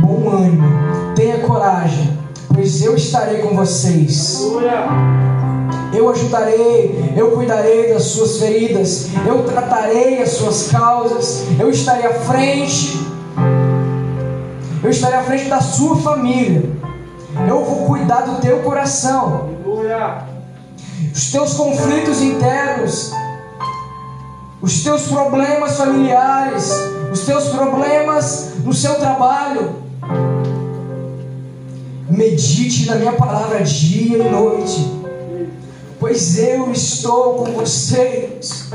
bom 0.00 0.30
ânimo, 0.30 0.68
tenha 1.16 1.38
coragem, 1.40 2.21
pois 2.52 2.82
eu 2.82 2.94
estarei 2.94 3.38
com 3.38 3.56
vocês. 3.56 4.40
Eu 5.94 6.08
ajudarei, 6.08 7.12
eu 7.16 7.32
cuidarei 7.32 7.92
das 7.92 8.04
suas 8.04 8.38
feridas, 8.38 9.08
eu 9.26 9.44
tratarei 9.44 10.22
as 10.22 10.30
suas 10.30 10.68
causas, 10.70 11.44
eu 11.58 11.68
estarei 11.68 12.06
à 12.06 12.14
frente, 12.14 12.98
eu 14.82 14.88
estarei 14.88 15.18
à 15.18 15.22
frente 15.22 15.50
da 15.50 15.60
sua 15.60 15.96
família, 15.96 16.62
eu 17.46 17.64
vou 17.64 17.86
cuidar 17.86 18.22
do 18.22 18.40
teu 18.40 18.60
coração, 18.60 19.50
os 21.14 21.30
teus 21.30 21.52
conflitos 21.54 22.22
internos, 22.22 23.12
os 24.62 24.82
teus 24.82 25.02
problemas 25.08 25.76
familiares, 25.76 26.72
os 27.12 27.20
teus 27.26 27.48
problemas 27.48 28.52
no 28.64 28.72
seu 28.72 28.94
trabalho. 28.94 29.81
Medite 32.12 32.84
na 32.84 32.96
minha 32.96 33.12
palavra 33.14 33.62
dia 33.62 34.18
e 34.18 34.30
noite, 34.30 34.86
pois 35.98 36.38
eu 36.38 36.70
estou 36.70 37.36
com 37.36 37.52
vocês, 37.52 38.68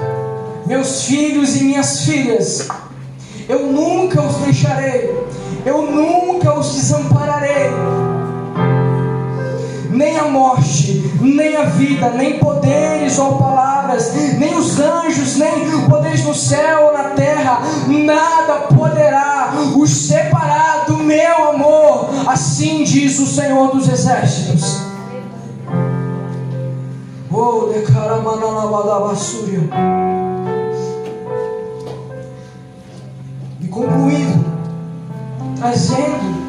meus 0.66 1.04
filhos 1.04 1.56
e 1.56 1.66
minhas 1.66 2.02
filhas. 2.02 2.68
Eu 3.48 3.68
nunca 3.68 4.24
os 4.24 4.38
deixarei, 4.38 5.16
eu 5.64 5.84
nunca 5.84 6.58
os 6.58 6.74
desampararei. 6.74 7.70
Nem 9.98 10.16
a 10.16 10.26
morte, 10.26 11.12
nem 11.20 11.58
a 11.58 11.64
vida, 11.64 12.12
nem 12.12 12.38
poderes 12.38 13.18
ou 13.18 13.38
palavras, 13.38 14.14
nem 14.38 14.56
os 14.56 14.80
anjos, 14.80 15.38
nem 15.38 15.82
poderes 15.90 16.24
no 16.24 16.36
céu 16.36 16.86
ou 16.86 16.94
na 16.94 17.10
terra, 17.10 17.62
nada 17.88 18.68
poderá 18.76 19.54
os 19.76 19.90
separar 19.90 20.86
do 20.86 20.98
meu 20.98 21.50
amor, 21.50 22.10
assim 22.28 22.84
diz 22.84 23.18
o 23.20 23.26
Senhor 23.26 23.72
dos 23.72 23.90
Exércitos. 23.90 24.86
Oh, 27.32 27.72
E 33.60 33.68
concluindo, 33.68 34.46
trazendo 35.58 36.48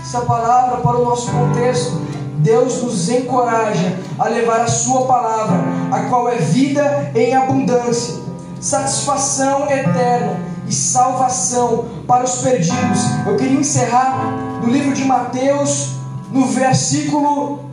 essa 0.00 0.20
palavra 0.22 0.78
para 0.78 0.96
o 0.98 1.04
nosso 1.04 1.30
contexto, 1.30 2.09
Deus 2.40 2.82
nos 2.82 3.08
encoraja 3.10 3.98
a 4.18 4.28
levar 4.28 4.60
a 4.60 4.66
Sua 4.66 5.06
palavra, 5.06 5.62
a 5.90 6.04
qual 6.08 6.28
é 6.28 6.36
vida 6.36 7.12
em 7.14 7.34
abundância, 7.34 8.14
satisfação 8.60 9.70
eterna 9.70 10.40
e 10.66 10.72
salvação 10.72 11.86
para 12.06 12.24
os 12.24 12.36
perdidos. 12.36 13.00
Eu 13.26 13.36
queria 13.36 13.60
encerrar 13.60 14.60
no 14.62 14.70
livro 14.70 14.94
de 14.94 15.04
Mateus, 15.04 15.96
no 16.32 16.46
versículo, 16.46 17.64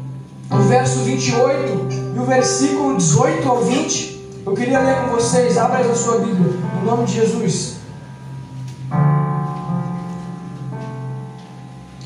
no 0.49 0.63
verso 0.63 0.99
28 0.99 1.87
e 2.15 2.19
o 2.19 2.25
versículo 2.25 2.97
18 2.97 3.47
ao 3.47 3.61
20. 3.63 4.17
Eu 4.45 4.53
queria 4.53 4.79
ler 4.79 5.01
com 5.01 5.15
vocês, 5.15 5.57
abra 5.57 5.79
a 5.79 5.95
sua 5.95 6.19
Bíblia, 6.19 6.53
em 6.81 6.85
nome 6.85 7.05
de 7.05 7.13
Jesus. 7.13 7.77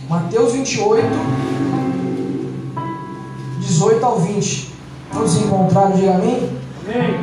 Mateus 0.10 0.52
28, 0.52 1.08
18 3.82 4.06
ao 4.06 4.20
20. 4.20 4.74
Todos 5.12 5.38
encontraram, 5.38 5.92
diga 5.94 6.14
amém? 6.14 6.50
Amém. 6.86 7.20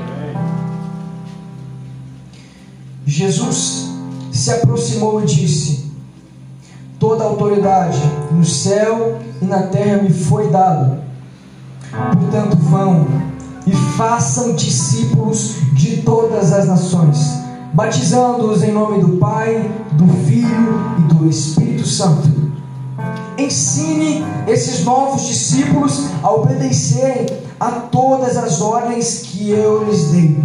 Jesus 3.06 3.88
se 4.32 4.50
aproximou 4.50 5.22
e 5.22 5.26
disse: 5.26 5.92
Toda 6.98 7.22
autoridade 7.22 8.00
no 8.32 8.44
céu 8.44 9.20
e 9.40 9.44
na 9.44 9.62
terra 9.68 10.02
me 10.02 10.12
foi 10.12 10.48
dada. 10.48 11.00
Portanto, 12.12 12.56
vão 12.56 13.06
e 13.64 13.72
façam 13.96 14.54
discípulos 14.54 15.54
de 15.74 15.98
todas 15.98 16.52
as 16.52 16.66
nações, 16.66 17.18
batizando-os 17.72 18.64
em 18.64 18.72
nome 18.72 19.00
do 19.00 19.16
Pai, 19.18 19.70
do 19.92 20.08
Filho 20.26 20.96
e 20.98 21.14
do 21.14 21.28
Espírito 21.28 21.86
Santo 21.86 22.47
ensine 23.38 24.24
esses 24.48 24.84
novos 24.84 25.26
discípulos 25.26 26.10
a 26.22 26.32
obedecerem 26.32 27.26
a 27.60 27.70
todas 27.70 28.36
as 28.36 28.60
ordens 28.60 29.22
que 29.22 29.50
eu 29.50 29.84
lhes 29.84 30.10
dei. 30.10 30.36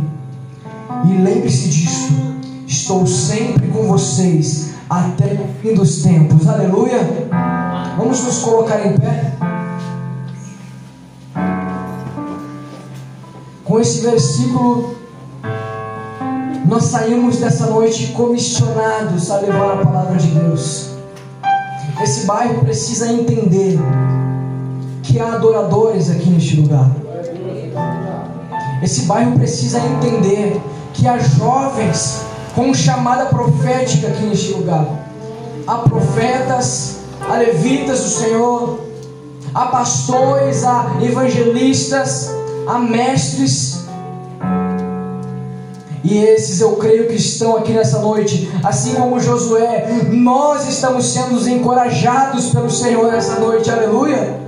E 1.06 1.18
lembre-se 1.18 1.70
disso, 1.70 2.14
estou 2.68 3.06
sempre 3.08 3.68
com 3.70 3.88
vocês 3.88 4.74
até 4.90 5.34
o 5.34 5.62
fim 5.62 5.74
dos 5.74 6.04
tempos. 6.04 6.48
Aleluia! 6.48 7.00
Vamos 7.98 8.24
nos 8.24 8.40
colocar 8.40 8.86
em 8.86 8.98
pé. 8.98 9.34
Com 13.64 13.80
esse 13.80 14.02
versículo, 14.02 14.96
nós 16.66 16.86
saímos 16.86 17.38
dessa 17.38 17.68
noite 17.68 18.08
comissionados 18.08 19.32
a 19.32 19.40
levar 19.40 19.74
a 19.74 19.86
palavra 19.86 20.18
de 20.18 20.28
Deus. 20.28 20.93
Esse 22.02 22.26
bairro 22.26 22.62
precisa 22.62 23.12
entender 23.12 23.80
que 25.04 25.20
há 25.20 25.34
adoradores 25.34 26.10
aqui 26.10 26.30
neste 26.30 26.60
lugar. 26.62 26.90
Esse 28.82 29.04
bairro 29.04 29.34
precisa 29.34 29.80
entender 29.80 30.60
que 30.94 31.08
há 31.08 31.18
jovens 31.18 32.22
com 32.56 32.74
chamada 32.74 33.26
profética 33.26 34.08
aqui 34.08 34.24
neste 34.24 34.54
lugar. 34.54 34.86
Há 35.66 35.78
profetas, 35.78 36.98
há 37.22 37.38
levitas 37.38 38.02
do 38.02 38.10
Senhor, 38.10 38.80
há 39.54 39.68
pastores, 39.68 40.64
há 40.64 40.98
evangelistas, 41.02 42.30
há 42.68 42.80
mestres 42.80 43.73
e 46.04 46.18
esses 46.18 46.60
eu 46.60 46.76
creio 46.76 47.08
que 47.08 47.16
estão 47.16 47.56
aqui 47.56 47.72
nessa 47.72 48.00
noite, 48.00 48.52
assim 48.64 48.94
como 48.96 49.20
Josué, 49.20 49.88
nós 50.12 50.68
estamos 50.68 51.14
sendo 51.14 51.48
encorajados 51.48 52.50
pelo 52.50 52.70
Senhor 52.70 53.12
nessa 53.12 53.40
noite, 53.40 53.72
aleluia. 53.72 54.42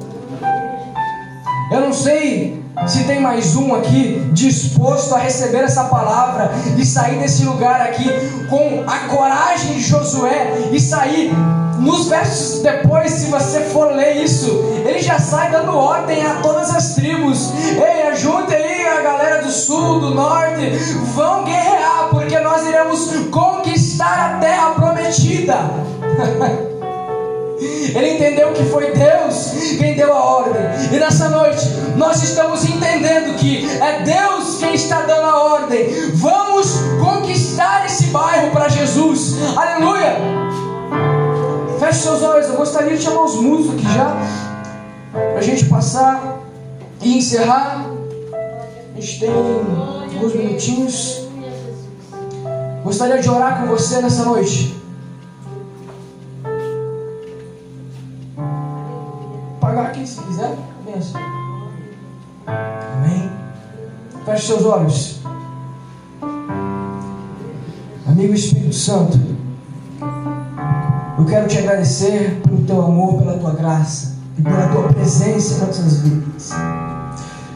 Eu 1.71 1.81
não 1.81 1.93
sei 1.93 2.61
se 2.85 3.05
tem 3.05 3.21
mais 3.21 3.55
um 3.55 3.73
aqui 3.73 4.29
disposto 4.33 5.15
a 5.15 5.17
receber 5.17 5.63
essa 5.63 5.85
palavra 5.85 6.51
e 6.77 6.85
sair 6.85 7.19
desse 7.19 7.45
lugar 7.45 7.81
aqui 7.81 8.05
com 8.49 8.83
a 8.85 8.99
coragem 9.07 9.75
de 9.75 9.81
Josué 9.81 10.69
e 10.71 10.79
sair 10.79 11.31
nos 11.79 12.07
versos 12.07 12.61
depois, 12.61 13.11
se 13.11 13.27
você 13.27 13.61
for 13.61 13.93
ler 13.93 14.23
isso, 14.23 14.49
ele 14.85 14.99
já 14.99 15.19
sai 15.19 15.51
dando 15.51 15.75
ordem 15.75 16.25
a 16.25 16.35
todas 16.41 16.69
as 16.73 16.95
tribos. 16.95 17.51
Ei, 17.77 18.07
ajunte 18.07 18.53
aí 18.53 18.74
sul, 19.55 19.99
do 19.99 20.11
norte, 20.13 20.69
vão 21.15 21.43
guerrear, 21.43 22.09
porque 22.11 22.37
nós 22.39 22.67
iremos 22.67 23.09
conquistar 23.31 24.35
a 24.35 24.39
terra 24.39 24.71
prometida. 24.71 25.55
Ele 27.95 28.15
entendeu 28.15 28.51
que 28.51 28.63
foi 28.65 28.91
Deus 28.91 29.53
quem 29.77 29.95
deu 29.95 30.11
a 30.13 30.19
ordem. 30.19 30.61
E 30.91 30.99
nessa 30.99 31.29
noite 31.29 31.65
nós 31.95 32.21
estamos 32.21 32.65
entendendo 32.65 33.37
que 33.37 33.65
é 33.79 34.03
Deus 34.03 34.57
quem 34.59 34.73
está 34.73 35.01
dando 35.01 35.25
a 35.25 35.43
ordem. 35.43 35.87
Vamos 36.15 36.77
conquistar 37.01 37.85
esse 37.85 38.07
bairro 38.07 38.51
para 38.51 38.67
Jesus. 38.67 39.35
Aleluia! 39.55 40.17
Feche 41.79 41.99
seus 41.99 42.21
olhos. 42.21 42.47
Eu 42.47 42.55
gostaria 42.55 42.97
de 42.97 43.03
chamar 43.03 43.23
os 43.23 43.35
músicos 43.35 43.75
aqui 43.75 43.93
já. 43.93 44.17
Para 45.11 45.39
a 45.39 45.41
gente 45.41 45.65
passar 45.65 46.39
e 47.01 47.17
encerrar. 47.17 47.84
A 48.95 49.01
gente 49.01 49.19
tem 49.19 49.29
alguns 49.29 50.33
minutinhos. 50.33 51.27
Gostaria 52.81 53.21
de 53.21 53.29
orar 53.29 53.59
com 53.59 53.67
você 53.67 54.01
nessa 54.01 54.23
noite. 54.23 54.81
Pagar 59.59 59.87
aqui 59.87 60.07
se 60.07 60.21
quiser. 60.21 60.57
Benção. 60.85 61.19
Amém. 62.47 63.29
Feche 64.23 64.47
seus 64.47 64.65
olhos. 64.65 65.19
Amigo 68.07 68.33
Espírito 68.33 68.75
Santo. 68.75 69.19
Eu 71.17 71.25
quero 71.25 71.49
te 71.49 71.57
agradecer 71.57 72.39
pelo 72.43 72.63
teu 72.63 72.81
amor, 72.81 73.17
pela 73.17 73.37
tua 73.37 73.51
graça 73.51 74.15
e 74.37 74.41
pela 74.41 74.69
tua 74.69 74.83
presença 74.83 75.55
em 75.55 75.67
nossas 75.67 75.99
vidas. 75.99 76.51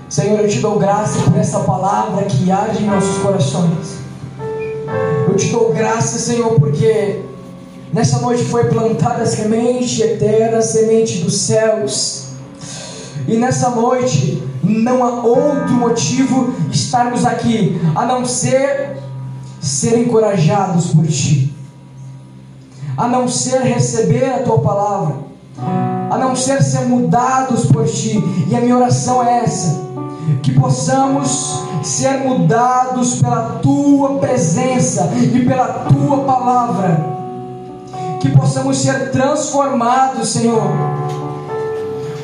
Senhor, 0.09 0.39
eu 0.39 0.49
te 0.49 0.59
dou 0.59 0.79
graça 0.79 1.19
por 1.21 1.37
essa 1.37 1.59
palavra 1.59 2.23
que 2.23 2.51
age 2.51 2.83
em 2.83 2.87
nossos 2.87 3.17
corações. 3.19 3.99
Eu 5.27 5.35
te 5.35 5.49
dou 5.49 5.71
graça, 5.71 6.17
Senhor, 6.17 6.59
porque 6.59 7.21
nessa 7.93 8.19
noite 8.19 8.43
foi 8.45 8.65
plantada 8.65 9.23
a 9.23 9.25
semente 9.25 10.01
eterna, 10.01 10.57
a 10.57 10.61
semente 10.61 11.19
dos 11.19 11.37
céus. 11.41 12.29
E 13.27 13.37
nessa 13.37 13.69
noite 13.69 14.43
não 14.63 15.03
há 15.03 15.23
outro 15.23 15.73
motivo 15.73 16.55
estarmos 16.71 17.25
aqui 17.25 17.79
a 17.95 18.05
não 18.05 18.25
ser 18.25 18.97
ser 19.61 19.99
encorajados 19.99 20.87
por 20.87 21.05
Ti 21.05 21.49
a 22.99 23.07
não 23.07 23.29
ser 23.29 23.61
receber 23.61 24.25
a 24.25 24.39
tua 24.39 24.59
palavra, 24.59 25.15
a 26.09 26.17
não 26.17 26.35
ser 26.35 26.61
ser 26.61 26.81
mudados 26.81 27.65
por 27.67 27.87
ti. 27.87 28.21
E 28.49 28.53
a 28.53 28.59
minha 28.59 28.75
oração 28.75 29.23
é 29.23 29.45
essa: 29.45 29.88
que 30.37 30.51
possamos 30.53 31.63
ser 31.83 32.19
mudados 32.19 33.21
pela 33.21 33.59
tua 33.61 34.19
presença 34.19 35.11
e 35.15 35.45
pela 35.45 35.67
tua 35.67 36.23
palavra, 36.23 37.05
que 38.19 38.29
possamos 38.29 38.77
ser 38.77 39.11
transformados, 39.11 40.29
Senhor 40.29 41.18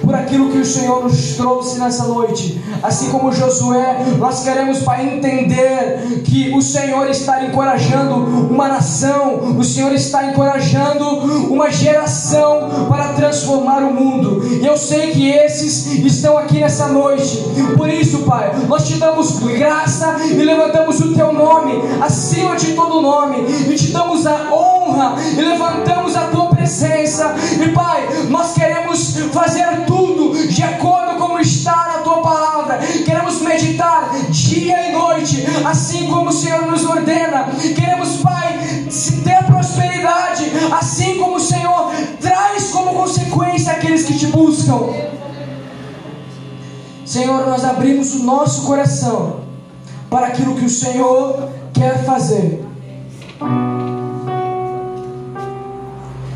por 0.06 0.16
aquilo 0.16 0.50
que 0.50 0.60
o 0.60 0.66
Senhor 0.66 1.04
nos 1.04 1.36
trouxe 1.36 1.80
nessa 1.80 2.06
noite. 2.06 2.62
Assim 2.82 3.10
como 3.10 3.32
Josué, 3.32 4.06
nós 4.20 4.44
queremos, 4.44 4.80
Pai, 4.80 5.16
entender 5.16 6.22
que 6.24 6.54
o 6.56 6.62
Senhor 6.62 7.10
está 7.10 7.44
encorajando 7.44 8.16
uma 8.16 8.68
nação, 8.68 9.58
o 9.58 9.64
Senhor 9.64 9.92
está 9.94 10.26
encorajando 10.30 11.06
uma 11.52 11.72
geração 11.72 12.88
para 12.88 13.10
transformar 13.10 13.80
o 13.80 13.94
mundo. 13.94 14.42
E 14.62 14.66
eu 14.66 14.78
sei 14.78 15.12
que 15.12 15.30
esses 15.30 15.88
estão 16.06 16.38
aqui 16.38 16.60
nessa 16.60 16.88
noite. 16.88 17.44
Por 17.76 17.90
isso, 17.90 18.20
Pai, 18.20 18.54
nós 18.68 18.88
te 18.88 18.98
damos 18.98 19.40
graça 19.40 20.18
e 20.30 20.44
levantamos 20.44 21.00
o 21.00 21.14
teu 21.14 21.34
nome 21.34 21.82
acima 22.02 22.56
de 22.56 22.74
todo 22.74 23.02
nome, 23.02 23.38
e 23.68 23.76
te 23.76 23.92
damos 23.92 24.26
a 24.26 24.54
honra 24.54 25.16
e 25.38 25.42
levantamos 25.42 26.16
a 26.16 26.22
tua 26.28 26.45
presença. 26.66 27.36
E 27.64 27.70
Pai, 27.70 28.08
nós 28.30 28.54
queremos 28.54 29.18
fazer 29.32 29.86
tudo 29.86 30.48
de 30.48 30.64
acordo 30.64 31.16
com 31.20 31.40
está 31.40 31.94
na 31.96 32.00
tua 32.00 32.22
palavra. 32.22 32.80
Queremos 33.06 33.40
meditar 33.42 34.10
dia 34.30 34.90
e 34.90 34.92
noite, 34.92 35.46
assim 35.64 36.10
como 36.10 36.30
o 36.30 36.34
Senhor 36.34 36.66
nos 36.66 36.84
ordena. 36.84 37.48
Queremos, 37.76 38.18
Pai, 38.18 38.60
ter 39.24 39.44
prosperidade, 39.46 40.52
assim 40.72 41.20
como 41.20 41.36
o 41.36 41.40
Senhor 41.40 41.92
traz 42.20 42.72
como 42.72 42.96
consequência 42.96 43.74
aqueles 43.74 44.04
que 44.04 44.18
te 44.18 44.28
buscam. 44.28 44.90
Senhor, 47.06 47.46
nós 47.46 47.64
abrimos 47.64 48.16
o 48.16 48.24
nosso 48.24 48.64
coração 48.64 49.42
para 50.10 50.28
aquilo 50.28 50.56
que 50.56 50.66
o 50.66 50.70
Senhor 50.70 51.50
quer 51.72 52.04
fazer. 52.04 52.66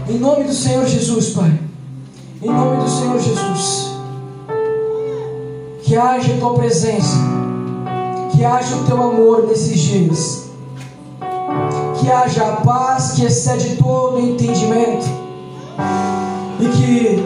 Em 0.10 0.18
nome 0.18 0.46
do 0.46 0.54
Senhor 0.54 0.88
Jesus, 0.88 1.30
Pai. 1.30 1.60
Em 2.42 2.50
nome 2.50 2.84
do 2.84 2.90
Senhor 2.90 3.20
Jesus. 3.20 3.92
Que 5.84 5.96
haja 5.96 6.34
a 6.34 6.38
tua 6.40 6.56
presença. 6.56 7.16
Que 8.32 8.44
haja 8.44 8.76
o 8.76 8.86
teu 8.86 9.00
amor 9.04 9.46
nesses 9.48 9.80
dias. 9.80 10.50
Que 12.00 12.12
haja 12.12 12.44
a 12.44 12.56
paz 12.56 13.12
que 13.12 13.24
excede 13.24 13.76
todo 13.76 14.20
entendimento. 14.20 15.06
E 16.60 16.68
que 16.70 17.24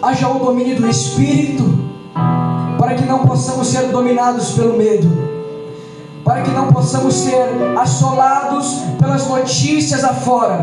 haja 0.00 0.26
o 0.30 0.38
domínio 0.38 0.76
do 0.76 0.88
Espírito. 0.88 1.64
Para 2.78 2.94
que 2.94 3.04
não 3.04 3.26
possamos 3.26 3.66
ser 3.66 3.88
dominados 3.88 4.52
pelo 4.52 4.78
medo 4.78 5.26
para 6.24 6.42
que 6.42 6.50
não 6.50 6.72
possamos 6.72 7.14
ser 7.14 7.46
assolados 7.78 8.80
pelas 8.98 9.28
notícias 9.28 10.02
afora, 10.02 10.58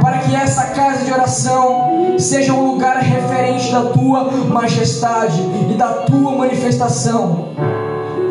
para 0.00 0.18
que 0.18 0.34
essa 0.34 0.64
casa 0.68 1.04
de 1.04 1.12
oração 1.12 2.16
seja 2.18 2.52
um 2.52 2.72
lugar 2.72 2.98
referente 2.98 3.70
da 3.72 3.82
tua 3.86 4.24
majestade 4.48 5.40
e 5.70 5.74
da 5.74 5.88
tua 5.88 6.32
manifestação. 6.32 7.48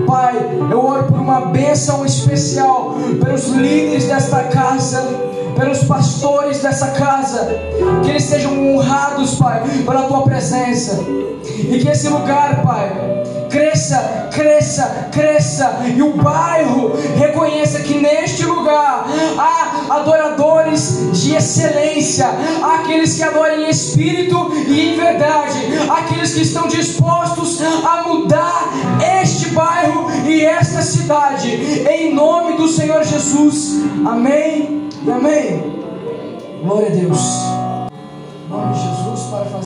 Pai, 0.08 0.36
eu 0.70 0.84
oro 0.84 1.04
por 1.04 1.20
uma 1.20 1.42
bênção 1.48 2.06
especial 2.06 2.96
pelos 3.24 3.48
líderes 3.48 4.06
desta 4.06 4.44
casa, 4.46 5.02
pelos 5.58 5.84
pastores 5.84 6.62
dessa 6.62 6.88
casa, 6.88 7.60
que 8.04 8.10
eles 8.10 8.24
sejam 8.24 8.76
honrados, 8.76 9.36
Pai, 9.36 9.62
pela 9.86 10.04
tua 10.04 10.24
presença, 10.24 11.00
e 11.44 11.80
que 11.80 11.88
esse 11.88 12.08
lugar, 12.10 12.62
Pai, 12.62 13.24
cresça, 13.52 14.30
cresça, 14.32 15.10
cresça, 15.12 15.82
e 15.96 16.02
o 16.02 16.14
bairro 16.14 16.94
reconheça 17.18 17.82
que 17.82 18.00
neste 18.00 18.46
lugar 18.46 19.06
há 19.38 19.98
adoradores 19.98 21.12
de 21.12 21.36
excelência, 21.36 22.28
há 22.64 22.76
aqueles 22.76 23.16
que 23.16 23.24
adoram 23.24 23.62
em 23.62 23.70
espírito 23.70 24.52
e 24.68 24.94
em 24.94 24.96
verdade, 24.96 25.60
aqueles 25.90 26.34
que 26.34 26.42
estão 26.42 26.68
dispostos 26.68 27.60
a 27.62 28.04
mudar 28.08 28.70
este 29.22 29.50
bairro 29.50 30.10
e 30.26 30.46
esta 30.46 30.82
cidade, 30.82 31.50
em 31.90 32.14
nome 32.16 32.58
do 32.58 32.68
Senhor 32.68 33.04
Jesus, 33.04 33.82
amém 34.06 34.90
e 35.06 35.12
amém. 35.12 35.82
Glória 36.64 36.88
a 36.88 36.92
Deus. 36.92 37.20
Em 37.90 38.50
nome 38.50 38.74
de 38.74 38.80
Jesus, 38.80 39.30
para 39.30 39.46
fazer. 39.46 39.52